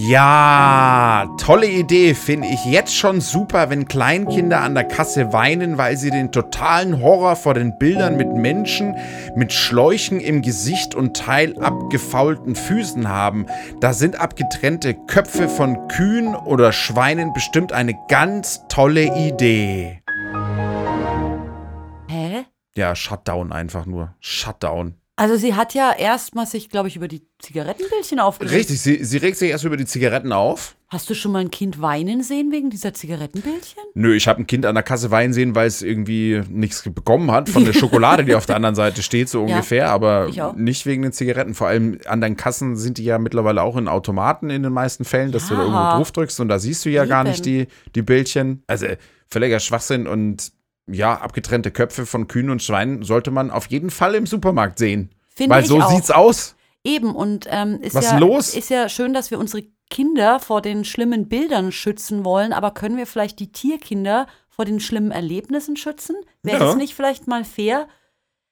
ja, 0.00 1.26
tolle 1.38 1.66
Idee, 1.66 2.14
finde 2.14 2.46
ich 2.46 2.64
jetzt 2.64 2.94
schon 2.94 3.20
super, 3.20 3.68
wenn 3.68 3.88
Kleinkinder 3.88 4.60
an 4.60 4.76
der 4.76 4.84
Kasse 4.84 5.32
weinen, 5.32 5.76
weil 5.76 5.96
sie 5.96 6.12
den 6.12 6.30
totalen 6.30 7.02
Horror 7.02 7.34
vor 7.34 7.54
den 7.54 7.76
Bildern 7.78 8.16
mit 8.16 8.32
Menschen 8.32 8.94
mit 9.34 9.52
Schläuchen 9.52 10.20
im 10.20 10.40
Gesicht 10.40 10.94
und 10.94 11.16
teil 11.16 11.58
abgefaulten 11.58 12.54
Füßen 12.54 13.08
haben. 13.08 13.46
Da 13.80 13.92
sind 13.92 14.20
abgetrennte 14.20 14.94
Köpfe 14.94 15.48
von 15.48 15.88
Kühen 15.88 16.36
oder 16.36 16.70
Schweinen 16.70 17.32
bestimmt 17.32 17.72
eine 17.72 17.94
ganz 18.08 18.60
tolle 18.68 19.16
Idee. 19.16 20.00
Hä? 22.06 22.44
Ja, 22.76 22.94
Shutdown 22.94 23.52
einfach 23.52 23.84
nur. 23.84 24.14
Shutdown. 24.20 24.94
Also 25.18 25.36
sie 25.36 25.54
hat 25.54 25.74
ja 25.74 25.92
erstmal 25.92 26.46
sich, 26.46 26.68
glaube 26.70 26.86
ich, 26.88 26.94
über 26.96 27.08
die 27.08 27.22
Zigarettenbildchen 27.40 28.20
aufgeregt. 28.20 28.54
Richtig, 28.54 28.80
sie, 28.80 29.02
sie 29.04 29.16
regt 29.18 29.36
sich 29.36 29.50
erst 29.50 29.64
über 29.64 29.76
die 29.76 29.84
Zigaretten 29.84 30.32
auf. 30.32 30.76
Hast 30.90 31.10
du 31.10 31.14
schon 31.14 31.32
mal 31.32 31.40
ein 31.40 31.50
Kind 31.50 31.82
weinen 31.82 32.22
sehen 32.22 32.52
wegen 32.52 32.70
dieser 32.70 32.94
Zigarettenbildchen? 32.94 33.82
Nö, 33.94 34.14
ich 34.14 34.28
habe 34.28 34.40
ein 34.40 34.46
Kind 34.46 34.64
an 34.64 34.74
der 34.76 34.84
Kasse 34.84 35.10
weinen 35.10 35.32
sehen, 35.32 35.54
weil 35.56 35.66
es 35.66 35.82
irgendwie 35.82 36.40
nichts 36.48 36.82
bekommen 36.82 37.30
hat 37.32 37.48
von 37.48 37.64
der 37.64 37.72
Schokolade, 37.72 38.24
die 38.24 38.34
auf 38.36 38.46
der 38.46 38.56
anderen 38.56 38.76
Seite 38.76 39.02
steht, 39.02 39.28
so 39.28 39.40
Ja, 39.46 39.56
ungefähr, 39.56 39.90
aber 39.90 40.28
ich 40.28 40.40
auch. 40.40 40.54
nicht 40.54 40.86
wegen 40.86 41.02
den 41.02 41.12
Zigaretten. 41.12 41.54
Vor 41.54 41.66
allem 41.66 41.98
an 42.06 42.20
deinen 42.20 42.36
Kassen 42.36 42.76
sind 42.76 42.98
die 42.98 43.04
ja 43.04 43.18
mittlerweile 43.18 43.62
auch 43.62 43.76
in 43.76 43.88
Automaten 43.88 44.50
in 44.50 44.62
den 44.62 44.72
meisten 44.72 45.04
Fällen, 45.04 45.32
dass 45.32 45.48
du 45.48 45.54
da 45.56 45.60
Ja. 45.62 45.66
irgendwo 45.66 45.96
drauf 45.98 46.12
drückst 46.12 46.38
und 46.40 46.48
da 46.48 46.58
siehst 46.58 46.84
du 46.84 46.90
ja 46.90 47.04
gar 47.06 47.22
Eben. 47.22 47.30
nicht 47.30 47.44
die, 47.44 47.66
die 47.96 48.02
Bildchen. 48.02 48.62
Also 48.68 48.86
völliger 49.28 49.58
Schwachsinn 49.60 50.06
und 50.06 50.52
ja, 50.90 51.14
abgetrennte 51.14 51.70
Köpfe 51.70 52.06
von 52.06 52.28
Kühen 52.28 52.50
und 52.50 52.62
Schweinen 52.62 53.02
sollte 53.02 53.30
man 53.30 53.50
auf 53.50 53.66
jeden 53.66 53.90
Fall 53.90 54.14
im 54.14 54.26
Supermarkt 54.26 54.78
sehen. 54.78 55.10
Finde 55.34 55.54
Weil 55.54 55.62
ich 55.62 55.68
so 55.68 55.80
auch. 55.80 55.90
sieht's 55.90 56.10
aus. 56.10 56.56
Eben, 56.84 57.14
und 57.14 57.46
ähm, 57.50 57.80
ist, 57.82 57.94
Was 57.94 58.06
ja, 58.06 58.18
los? 58.18 58.54
ist 58.54 58.70
ja 58.70 58.88
schön, 58.88 59.12
dass 59.12 59.30
wir 59.30 59.38
unsere 59.38 59.64
Kinder 59.90 60.38
vor 60.40 60.60
den 60.62 60.84
schlimmen 60.84 61.28
Bildern 61.28 61.72
schützen 61.72 62.24
wollen, 62.24 62.52
aber 62.52 62.72
können 62.72 62.96
wir 62.96 63.06
vielleicht 63.06 63.38
die 63.40 63.52
Tierkinder 63.52 64.26
vor 64.48 64.64
den 64.64 64.80
schlimmen 64.80 65.10
Erlebnissen 65.10 65.76
schützen? 65.76 66.16
Wäre 66.42 66.64
Ja. 66.64 66.70
es 66.70 66.76
nicht 66.76 66.94
vielleicht 66.94 67.26
mal 67.26 67.44
fair? 67.44 67.88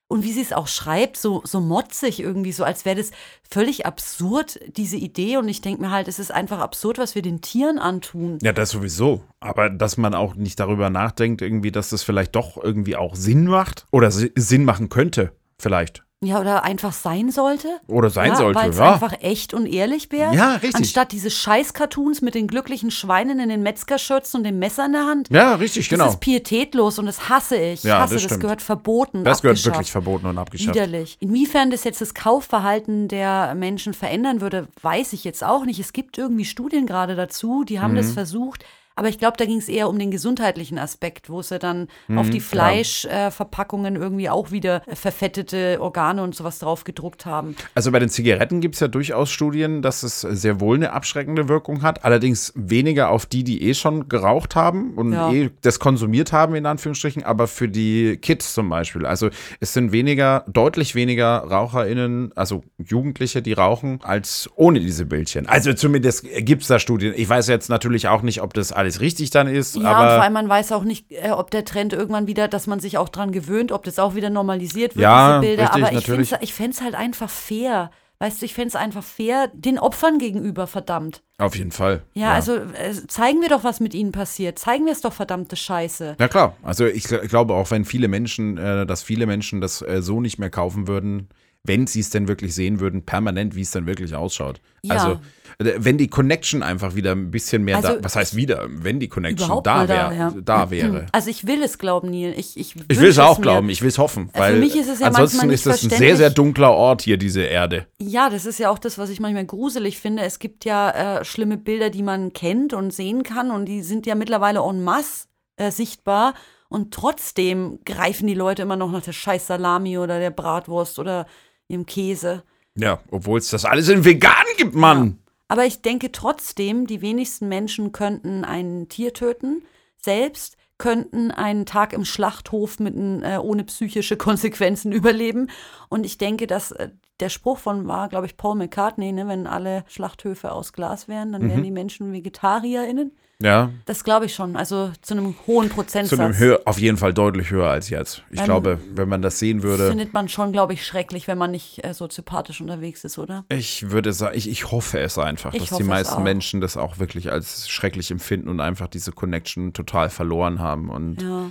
Und 0.08 0.22
wie 0.22 0.32
sie 0.32 0.40
es 0.42 0.52
auch 0.52 0.68
schreibt, 0.68 1.16
so, 1.16 1.42
so 1.44 1.60
motzig 1.60 2.20
irgendwie, 2.20 2.52
so 2.52 2.62
als 2.62 2.84
wäre 2.84 2.94
das 2.96 3.10
völlig 3.50 3.86
absurd, 3.86 4.60
diese 4.76 4.96
Idee. 4.96 5.36
Und 5.36 5.48
ich 5.48 5.62
denke 5.62 5.82
mir 5.82 5.90
halt, 5.90 6.06
es 6.06 6.20
ist 6.20 6.30
einfach 6.30 6.60
absurd, 6.60 6.98
was 6.98 7.16
wir 7.16 7.22
den 7.22 7.40
Tieren 7.40 7.80
antun. 7.80 8.38
Ja, 8.40 8.52
das 8.52 8.70
sowieso. 8.70 9.24
Aber 9.40 9.68
dass 9.68 9.96
man 9.96 10.14
auch 10.14 10.36
nicht 10.36 10.60
darüber 10.60 10.90
nachdenkt, 10.90 11.42
irgendwie, 11.42 11.72
dass 11.72 11.90
das 11.90 12.04
vielleicht 12.04 12.36
doch 12.36 12.56
irgendwie 12.62 12.94
auch 12.94 13.16
Sinn 13.16 13.46
macht 13.46 13.86
oder 13.90 14.12
si- 14.12 14.30
Sinn 14.36 14.64
machen 14.64 14.90
könnte, 14.90 15.32
vielleicht. 15.58 16.04
Ja, 16.24 16.40
oder 16.40 16.64
einfach 16.64 16.94
sein 16.94 17.30
sollte. 17.30 17.68
Oder 17.88 18.08
sein 18.08 18.30
ja, 18.30 18.36
sollte, 18.36 18.58
ja. 18.58 18.94
einfach 18.94 19.12
echt 19.20 19.52
und 19.52 19.66
ehrlich 19.66 20.10
wäre. 20.10 20.34
Ja, 20.34 20.52
richtig. 20.54 20.74
Anstatt 20.76 21.12
diese 21.12 21.30
Scheiß-Cartoons 21.30 22.22
mit 22.22 22.34
den 22.34 22.46
glücklichen 22.48 22.90
Schweinen 22.90 23.38
in 23.38 23.50
den 23.50 23.62
Metzgerschürzen 23.62 24.38
und 24.38 24.44
dem 24.44 24.58
Messer 24.58 24.86
in 24.86 24.92
der 24.92 25.04
Hand. 25.04 25.28
Ja, 25.30 25.56
richtig, 25.56 25.90
Das 25.90 25.98
genau. 25.98 26.08
ist 26.10 26.20
pietätlos 26.20 26.98
und 26.98 27.04
das 27.04 27.28
hasse 27.28 27.56
ich. 27.56 27.82
Ja, 27.82 27.98
hasse, 28.00 28.14
das 28.14 28.26
das, 28.28 28.40
gehört 28.40 28.62
verboten. 28.62 29.24
Das 29.24 29.42
gehört 29.42 29.62
wirklich 29.62 29.92
verboten 29.92 30.24
und 30.24 30.38
abgeschafft. 30.38 30.74
Widerlich. 30.74 31.18
Inwiefern 31.20 31.70
das 31.70 31.84
jetzt 31.84 32.00
das 32.00 32.14
Kaufverhalten 32.14 33.08
der 33.08 33.54
Menschen 33.54 33.92
verändern 33.92 34.40
würde, 34.40 34.68
weiß 34.80 35.12
ich 35.12 35.22
jetzt 35.22 35.44
auch 35.44 35.66
nicht. 35.66 35.80
Es 35.80 35.92
gibt 35.92 36.16
irgendwie 36.16 36.46
Studien 36.46 36.86
gerade 36.86 37.14
dazu, 37.14 37.62
die 37.64 37.80
haben 37.80 37.92
Mhm. 37.92 37.96
das 37.96 38.12
versucht. 38.12 38.64
Aber 38.96 39.08
ich 39.08 39.18
glaube, 39.18 39.36
da 39.36 39.44
ging 39.44 39.58
es 39.58 39.68
eher 39.68 39.88
um 39.88 39.98
den 39.98 40.10
gesundheitlichen 40.10 40.78
Aspekt, 40.78 41.28
wo 41.30 41.42
sie 41.42 41.58
dann 41.58 41.88
Mhm, 42.08 42.18
auf 42.18 42.30
die 42.30 42.40
Fleischverpackungen 42.40 43.96
irgendwie 43.96 44.28
auch 44.30 44.50
wieder 44.50 44.82
verfettete 44.92 45.78
Organe 45.80 46.22
und 46.22 46.34
sowas 46.34 46.58
drauf 46.58 46.84
gedruckt 46.84 47.26
haben. 47.26 47.56
Also 47.74 47.92
bei 47.92 47.98
den 47.98 48.08
Zigaretten 48.08 48.60
gibt 48.60 48.74
es 48.74 48.80
ja 48.80 48.88
durchaus 48.88 49.30
Studien, 49.30 49.82
dass 49.82 50.02
es 50.02 50.20
sehr 50.22 50.60
wohl 50.60 50.76
eine 50.76 50.92
abschreckende 50.92 51.48
Wirkung 51.48 51.82
hat. 51.82 52.04
Allerdings 52.04 52.52
weniger 52.56 53.10
auf 53.10 53.26
die, 53.26 53.44
die 53.44 53.62
eh 53.68 53.74
schon 53.74 54.08
geraucht 54.08 54.56
haben 54.56 54.94
und 54.94 55.12
Ja. 55.12 55.30
eh 55.30 55.50
das 55.62 55.78
konsumiert 55.78 56.32
haben, 56.32 56.54
in 56.54 56.66
Anführungsstrichen, 56.66 57.22
aber 57.22 57.46
für 57.46 57.68
die 57.68 58.16
Kids 58.16 58.54
zum 58.54 58.68
Beispiel. 58.68 59.04
Also 59.06 59.28
es 59.60 59.72
sind 59.72 59.92
weniger, 59.92 60.44
deutlich 60.48 60.94
weniger 60.94 61.38
RaucherInnen, 61.38 62.32
also 62.34 62.62
Jugendliche, 62.78 63.42
die 63.42 63.52
rauchen, 63.52 64.00
als 64.02 64.48
ohne 64.56 64.80
diese 64.80 65.04
Bildchen. 65.04 65.46
Also 65.46 65.72
zumindest 65.74 66.24
gibt 66.40 66.62
es 66.62 66.68
da 66.68 66.78
Studien. 66.78 67.12
Ich 67.16 67.28
weiß 67.28 67.48
jetzt 67.48 67.68
natürlich 67.68 68.08
auch 68.08 68.22
nicht, 68.22 68.40
ob 68.42 68.54
das 68.54 68.72
alles 68.72 68.85
richtig 69.00 69.30
dann 69.30 69.46
ist, 69.46 69.76
Ja, 69.76 69.80
und 69.90 70.08
vor 70.14 70.22
allem 70.22 70.32
man 70.32 70.48
weiß 70.48 70.72
auch 70.72 70.84
nicht, 70.84 71.06
äh, 71.10 71.30
ob 71.30 71.50
der 71.50 71.64
Trend 71.64 71.92
irgendwann 71.92 72.26
wieder, 72.26 72.48
dass 72.48 72.66
man 72.66 72.80
sich 72.80 72.98
auch 72.98 73.08
dran 73.08 73.32
gewöhnt, 73.32 73.72
ob 73.72 73.84
das 73.84 73.98
auch 73.98 74.14
wieder 74.14 74.30
normalisiert 74.30 74.96
wird, 74.96 75.02
Ja, 75.02 75.40
diese 75.40 75.48
Bilder. 75.50 75.62
richtig, 75.64 75.82
Aber 75.84 75.92
ich 75.92 75.94
natürlich. 76.08 76.28
fände 76.30 76.44
ich 76.44 76.54
fänd's 76.54 76.80
halt 76.80 76.94
einfach 76.94 77.30
fair. 77.30 77.90
Weißt 78.18 78.40
du, 78.40 78.46
ich 78.46 78.54
fände 78.54 78.68
es 78.68 78.76
einfach 78.76 79.04
fair, 79.04 79.50
den 79.52 79.78
Opfern 79.78 80.18
gegenüber, 80.18 80.66
verdammt. 80.66 81.22
Auf 81.36 81.54
jeden 81.54 81.70
Fall. 81.70 82.02
Ja, 82.14 82.32
also 82.32 82.54
äh, 82.54 82.94
zeigen 83.08 83.42
wir 83.42 83.50
doch, 83.50 83.62
was 83.62 83.78
mit 83.78 83.92
ihnen 83.92 84.10
passiert. 84.10 84.58
Zeigen 84.58 84.86
wir 84.86 84.92
es 84.92 85.02
doch, 85.02 85.12
verdammte 85.12 85.54
Scheiße. 85.54 86.16
Ja 86.18 86.28
klar, 86.28 86.56
also 86.62 86.86
ich 86.86 87.04
gl- 87.04 87.26
glaube 87.28 87.52
auch, 87.52 87.70
wenn 87.70 87.84
viele 87.84 88.08
Menschen, 88.08 88.56
äh, 88.56 88.86
dass 88.86 89.02
viele 89.02 89.26
Menschen 89.26 89.60
das 89.60 89.82
äh, 89.82 90.00
so 90.00 90.22
nicht 90.22 90.38
mehr 90.38 90.48
kaufen 90.48 90.88
würden, 90.88 91.28
wenn 91.66 91.86
sie 91.86 92.00
es 92.00 92.10
denn 92.10 92.28
wirklich 92.28 92.54
sehen 92.54 92.80
würden, 92.80 93.04
permanent, 93.04 93.54
wie 93.54 93.62
es 93.62 93.70
dann 93.70 93.86
wirklich 93.86 94.14
ausschaut. 94.14 94.60
Ja. 94.82 94.94
Also 94.94 95.20
äh, 95.58 95.74
wenn 95.78 95.98
die 95.98 96.08
Connection 96.08 96.62
einfach 96.62 96.94
wieder 96.94 97.12
ein 97.12 97.30
bisschen 97.30 97.64
mehr 97.64 97.76
Also 97.76 97.88
da, 97.88 98.04
was 98.04 98.16
heißt 98.16 98.36
wieder, 98.36 98.66
wenn 98.68 99.00
die 99.00 99.08
Connection 99.08 99.62
da, 99.62 99.88
wär, 99.88 100.08
da, 100.08 100.12
ja. 100.12 100.34
da 100.44 100.70
wäre. 100.70 101.06
Also 101.12 101.30
ich 101.30 101.46
will 101.46 101.62
es 101.62 101.78
glauben, 101.78 102.10
Neil. 102.10 102.34
Ich, 102.36 102.56
ich, 102.58 102.74
Ich 102.88 103.00
will 103.00 103.08
es 103.08 103.18
auch 103.18 103.38
mir. 103.38 103.42
glauben, 103.42 103.70
ich 103.70 103.80
will 103.80 103.88
es 103.88 103.98
hoffen, 103.98 104.28
Für 104.30 104.40
weil 104.40 104.60
mich 104.60 104.76
ist 104.76 104.88
es 104.88 105.00
ja 105.00 105.06
ansonsten 105.06 105.50
ist 105.50 105.64
das 105.66 105.82
ein 105.82 105.90
sehr, 105.90 106.16
sehr 106.16 106.30
dunkler 106.30 106.72
Ort 106.72 107.02
hier, 107.02 107.16
diese 107.16 107.42
Erde. 107.42 107.86
Ja, 107.98 108.28
das 108.28 108.44
ist 108.44 108.58
ja 108.58 108.70
auch 108.70 108.78
das, 108.78 108.98
was 108.98 109.08
ich 109.08 109.20
manchmal 109.20 109.46
gruselig 109.46 109.98
finde. 109.98 110.22
Es 110.22 110.38
gibt 110.38 110.64
ja 110.64 111.20
äh, 111.20 111.24
schlimme 111.24 111.56
Bilder, 111.56 111.90
die 111.90 112.02
man 112.02 112.32
kennt 112.32 112.74
und 112.74 112.92
sehen 112.92 113.22
kann 113.22 113.50
und 113.50 113.66
die 113.66 113.82
sind 113.82 114.06
ja 114.06 114.14
mittlerweile 114.14 114.60
en 114.60 114.84
masse 114.84 115.26
äh, 115.56 115.70
sichtbar. 115.70 116.34
Und 116.68 116.92
trotzdem 116.92 117.78
greifen 117.84 118.26
die 118.26 118.34
Leute 118.34 118.62
immer 118.62 118.76
noch 118.76 118.90
nach 118.90 119.02
der 119.02 119.12
scheiß 119.12 119.46
Salami 119.46 119.98
oder 119.98 120.18
der 120.18 120.30
Bratwurst 120.30 120.98
oder 120.98 121.26
ihrem 121.68 121.86
Käse. 121.86 122.42
Ja, 122.76 123.00
obwohl 123.10 123.38
es 123.38 123.50
das 123.50 123.64
alles 123.64 123.88
in 123.88 124.04
vegan 124.04 124.32
gibt, 124.58 124.74
Mann. 124.74 125.18
Aber 125.48 125.64
ich 125.64 125.80
denke 125.82 126.12
trotzdem, 126.12 126.86
die 126.86 127.00
wenigsten 127.02 127.48
Menschen 127.48 127.92
könnten 127.92 128.44
ein 128.44 128.88
Tier 128.88 129.14
töten. 129.14 129.62
Selbst 129.96 130.56
könnten 130.78 131.30
einen 131.30 131.64
Tag 131.64 131.92
im 131.94 132.04
Schlachthof 132.04 132.78
mit, 132.80 132.94
äh, 132.96 133.38
ohne 133.38 133.64
psychische 133.64 134.16
Konsequenzen 134.18 134.92
überleben. 134.92 135.48
Und 135.88 136.04
ich 136.04 136.18
denke, 136.18 136.46
dass 136.46 136.72
äh, 136.72 136.90
der 137.20 137.30
Spruch 137.30 137.58
von 137.58 137.86
war, 137.88 138.08
glaube 138.10 138.26
ich, 138.26 138.36
Paul 138.36 138.56
McCartney, 138.56 139.12
ne, 139.12 139.26
wenn 139.26 139.46
alle 139.46 139.84
Schlachthöfe 139.88 140.52
aus 140.52 140.74
Glas 140.74 141.08
wären, 141.08 141.32
dann 141.32 141.42
Mhm. 141.42 141.48
wären 141.48 141.62
die 141.62 141.70
Menschen 141.70 142.12
VegetarierInnen. 142.12 143.12
Ja, 143.42 143.70
Das 143.84 144.02
glaube 144.02 144.24
ich 144.26 144.34
schon. 144.34 144.56
Also 144.56 144.92
zu 145.02 145.12
einem 145.14 145.34
hohen 145.46 145.68
Prozentsatz. 145.68 146.16
zu 146.16 146.24
einem 146.24 146.38
höher, 146.38 146.60
auf 146.64 146.78
jeden 146.78 146.96
Fall 146.96 147.12
deutlich 147.12 147.50
höher 147.50 147.68
als 147.68 147.90
jetzt. 147.90 148.22
Ich 148.30 148.38
Ähm, 148.40 148.44
glaube, 148.46 148.78
wenn 148.94 149.08
man 149.10 149.20
das 149.20 149.38
sehen 149.38 149.58
das 149.58 149.64
würde. 149.64 149.88
findet 149.88 150.14
man 150.14 150.28
schon, 150.30 150.52
glaube 150.52 150.72
ich, 150.72 150.86
schrecklich, 150.86 151.28
wenn 151.28 151.36
man 151.36 151.50
nicht 151.50 151.84
äh, 151.84 151.92
soziopathisch 151.92 152.62
unterwegs 152.62 153.04
ist, 153.04 153.18
oder? 153.18 153.44
Ich 153.50 153.90
würde 153.90 154.14
sagen, 154.14 154.36
ich, 154.38 154.48
ich 154.48 154.70
hoffe 154.70 155.00
es 155.00 155.18
einfach, 155.18 155.52
Ich 155.52 155.68
dass 155.68 155.76
die 155.76 155.84
meisten. 155.84 156.22
Menschen 156.22 156.62
das 156.62 156.78
auch 156.78 156.98
wirklich 156.98 157.30
als 157.30 157.68
schrecklich 157.68 158.10
empfinden 158.10 158.48
und 158.48 158.60
einfach 158.60 158.88
diese 158.88 159.12
Connection 159.12 159.74
total 159.74 160.08
verloren 160.08 160.58
haben 160.60 160.88
und 160.88 161.20
Ja. 161.20 161.50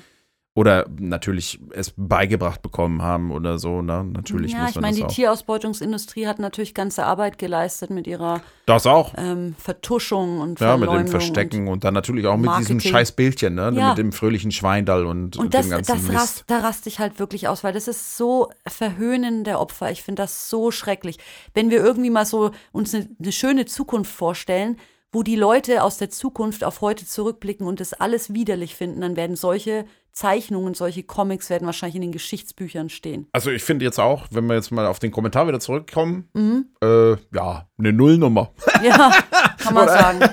Oder 0.58 0.86
natürlich 0.98 1.60
es 1.72 1.94
beigebracht 1.98 2.62
bekommen 2.62 3.02
haben 3.02 3.32
oder 3.32 3.60
so, 3.60 3.82
ne? 3.82 4.06
Natürlich 4.06 4.54
ja, 4.54 4.60
muss 4.62 4.70
ich 4.70 4.76
man 4.76 4.84
meine, 4.84 4.92
das 4.94 4.98
die 5.00 5.04
auch. 5.04 5.12
Tierhausbeutungsindustrie 5.16 6.28
hat 6.28 6.40
natürlich 6.40 6.74
ganze 6.74 7.04
Arbeit 7.06 7.38
geleistet 7.38 7.90
mit 7.90 8.08
ihrer 8.08 8.40
das 8.66 8.88
auch. 8.88 9.14
ähm, 9.18 9.54
Vertuschung 9.60 10.40
und 10.40 10.62
Ja, 10.62 10.78
mit 10.78 10.90
dem 10.90 11.08
Verstecken 11.08 11.68
und, 11.68 11.84
dann 11.84 11.94
natürlich 11.94 12.26
auch 12.26 12.38
mit 12.38 12.50
diesem 12.58 12.78
Marketing. 12.78 12.92
scheiß 12.92 13.12
Bildchen, 13.12 13.56
ne? 13.56 13.74
Ja. 13.76 13.90
Mit 13.90 13.98
dem 13.98 14.14
fröhlichen 14.14 14.52
Schweindall 14.52 15.06
und, 15.06 15.36
Und, 15.36 15.38
und 15.38 15.54
das, 15.54 15.66
dem 15.66 15.72
ganzen 15.72 15.92
das 15.92 16.02
Mist. 16.04 16.16
rast, 16.18 16.44
da 16.48 16.60
raste 16.60 16.88
ich 16.88 17.00
halt 17.00 17.20
wirklich 17.20 17.50
aus, 17.50 17.66
weil 17.66 17.74
das 17.74 17.90
ist 17.90 18.16
so 18.16 18.50
Verhöhnen 18.66 19.44
der 19.44 19.60
Opfer. 19.60 19.92
Ich 19.92 20.04
finde 20.04 20.22
das 20.24 20.50
so 20.50 20.72
schrecklich. 20.72 21.18
Wenn 21.54 21.70
wir 21.70 21.84
irgendwie 21.84 22.10
mal 22.10 22.26
so 22.26 22.52
uns 22.72 22.96
eine, 22.96 23.10
eine 23.22 23.32
schöne 23.34 23.66
Zukunft 23.66 24.12
vorstellen, 24.14 24.78
wo 25.12 25.22
die 25.22 25.36
Leute 25.36 25.84
aus 25.84 25.98
der 25.98 26.10
Zukunft 26.10 26.64
auf 26.64 26.80
heute 26.82 27.06
zurückblicken 27.06 27.68
und 27.68 27.80
das 27.82 27.94
alles 27.94 28.34
widerlich 28.34 28.76
finden, 28.76 29.02
dann 29.02 29.16
werden 29.18 29.36
solche 29.36 29.86
Zeichnungen, 30.16 30.74
solche 30.74 31.04
Comics 31.04 31.50
werden 31.50 31.66
wahrscheinlich 31.66 31.98
in 31.98 32.02
den 32.02 32.12
Geschichtsbüchern 32.14 32.90
stehen. 32.90 33.28
Also 33.34 33.52
ich 33.52 33.64
finde 33.64 33.84
jetzt 33.84 34.00
auch, 34.00 34.28
wenn 34.32 34.46
wir 34.48 34.56
jetzt 34.56 34.72
mal 34.72 34.86
auf 34.86 34.98
den 34.98 35.12
Kommentar 35.12 35.46
wieder 35.48 35.60
zurückkommen, 35.60 36.30
mhm. 36.34 36.68
äh, 36.82 37.18
ja, 37.34 37.68
eine 37.78 37.92
Nullnummer. 37.92 38.52
Ja, 38.82 39.12
kann 39.58 39.74
man 39.74 39.88
sagen. 39.88 40.20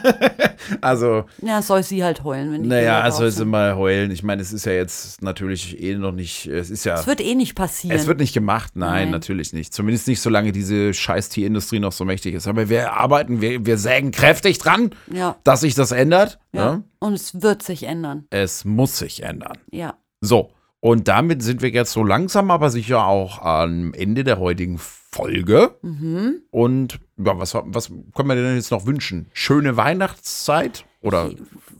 Also. 0.80 1.24
Ja, 1.42 1.60
soll 1.60 1.82
sie 1.82 2.04
halt 2.04 2.22
heulen, 2.24 2.52
wenn 2.52 2.62
die 2.62 2.68
Naja, 2.68 3.10
soll 3.10 3.30
sie 3.30 3.44
mal 3.44 3.76
heulen. 3.76 4.10
Ich 4.12 4.22
meine, 4.22 4.40
es 4.40 4.52
ist 4.52 4.64
ja 4.64 4.72
jetzt 4.72 5.20
natürlich 5.20 5.80
eh 5.82 5.96
noch 5.96 6.12
nicht, 6.12 6.46
es 6.46 6.70
ist 6.70 6.84
ja. 6.84 6.94
Es 6.94 7.06
wird 7.06 7.20
eh 7.20 7.34
nicht 7.34 7.54
passieren. 7.54 7.96
Es 7.96 8.06
wird 8.06 8.20
nicht 8.20 8.32
gemacht, 8.32 8.72
nein, 8.74 8.90
nein. 8.90 9.10
natürlich 9.10 9.52
nicht. 9.52 9.74
Zumindest 9.74 10.06
nicht, 10.06 10.20
solange 10.20 10.52
diese 10.52 10.94
scheiß 10.94 11.30
Tierindustrie 11.30 11.80
noch 11.80 11.92
so 11.92 12.04
mächtig 12.04 12.34
ist. 12.34 12.46
Aber 12.46 12.68
wir 12.68 12.92
arbeiten, 12.92 13.40
wir, 13.40 13.66
wir 13.66 13.76
sägen 13.76 14.12
kräftig 14.12 14.58
dran, 14.58 14.90
ja. 15.12 15.36
dass 15.44 15.62
sich 15.62 15.74
das 15.74 15.90
ändert. 15.90 16.38
Ja. 16.52 16.64
ja. 16.64 16.82
Und 16.98 17.14
es 17.14 17.42
wird 17.42 17.62
sich 17.62 17.84
ändern. 17.84 18.26
Es 18.30 18.64
muss 18.64 18.98
sich 18.98 19.22
ändern. 19.22 19.58
Ja. 19.70 19.94
So. 20.20 20.52
Und 20.80 21.06
damit 21.06 21.42
sind 21.42 21.62
wir 21.62 21.70
jetzt 21.70 21.92
so 21.92 22.02
langsam, 22.02 22.50
aber 22.50 22.70
sicher 22.70 23.06
auch 23.06 23.40
am 23.40 23.94
Ende 23.94 24.24
der 24.24 24.40
heutigen 24.40 24.78
Folge. 24.78 25.76
Mhm. 25.82 26.42
Und 26.50 26.98
ja, 27.18 27.38
was, 27.38 27.54
was 27.54 27.88
können 28.14 28.28
wir 28.28 28.34
denn 28.34 28.56
jetzt 28.56 28.72
noch 28.72 28.84
wünschen? 28.84 29.28
Schöne 29.32 29.76
Weihnachtszeit 29.76 30.84
oder, 31.00 31.30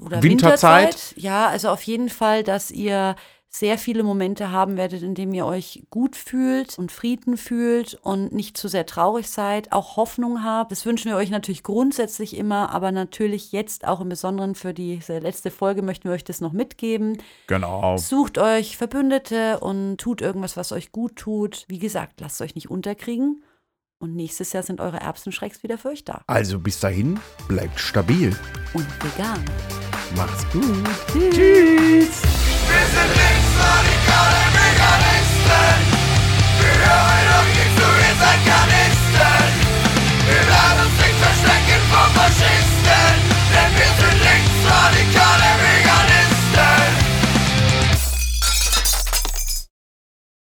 oder 0.00 0.22
Winterzeit? 0.22 0.84
Winterzeit? 0.84 1.14
Ja, 1.16 1.48
also 1.48 1.70
auf 1.70 1.82
jeden 1.82 2.10
Fall, 2.10 2.44
dass 2.44 2.70
ihr 2.70 3.16
sehr 3.54 3.76
viele 3.76 4.02
Momente 4.02 4.50
haben 4.50 4.78
werdet, 4.78 5.02
in 5.02 5.14
denen 5.14 5.34
ihr 5.34 5.44
euch 5.44 5.84
gut 5.90 6.16
fühlt 6.16 6.78
und 6.78 6.90
Frieden 6.90 7.36
fühlt 7.36 7.94
und 8.02 8.32
nicht 8.32 8.56
zu 8.56 8.66
sehr 8.66 8.86
traurig 8.86 9.28
seid, 9.28 9.72
auch 9.72 9.96
Hoffnung 9.96 10.42
habt. 10.42 10.72
Das 10.72 10.86
wünschen 10.86 11.10
wir 11.10 11.18
euch 11.18 11.28
natürlich 11.28 11.62
grundsätzlich 11.62 12.34
immer, 12.36 12.70
aber 12.70 12.92
natürlich 12.92 13.52
jetzt 13.52 13.86
auch 13.86 14.00
im 14.00 14.08
Besonderen 14.08 14.54
für 14.54 14.72
diese 14.72 15.18
letzte 15.18 15.50
Folge 15.50 15.82
möchten 15.82 16.04
wir 16.04 16.12
euch 16.12 16.24
das 16.24 16.40
noch 16.40 16.52
mitgeben. 16.52 17.18
Genau. 17.46 17.98
Sucht 17.98 18.38
euch 18.38 18.78
Verbündete 18.78 19.60
und 19.60 19.98
tut 19.98 20.22
irgendwas, 20.22 20.56
was 20.56 20.72
euch 20.72 20.90
gut 20.90 21.16
tut. 21.16 21.66
Wie 21.68 21.78
gesagt, 21.78 22.22
lasst 22.22 22.40
euch 22.40 22.54
nicht 22.54 22.70
unterkriegen. 22.70 23.44
Und 23.98 24.16
nächstes 24.16 24.52
Jahr 24.54 24.62
sind 24.62 24.80
eure 24.80 24.98
Erbsenschrecks 24.98 25.62
wieder 25.62 25.76
für 25.76 25.90
euch 25.90 26.04
da. 26.04 26.22
Also 26.26 26.58
bis 26.58 26.80
dahin, 26.80 27.20
bleibt 27.48 27.78
stabil. 27.78 28.34
Und 28.72 28.86
vegan. 29.04 29.44
Macht's 30.16 30.44
gut. 30.50 30.64
Tschüss. 31.12 31.36
Tschüss. 31.36 32.22
Faschisten! 42.14 42.81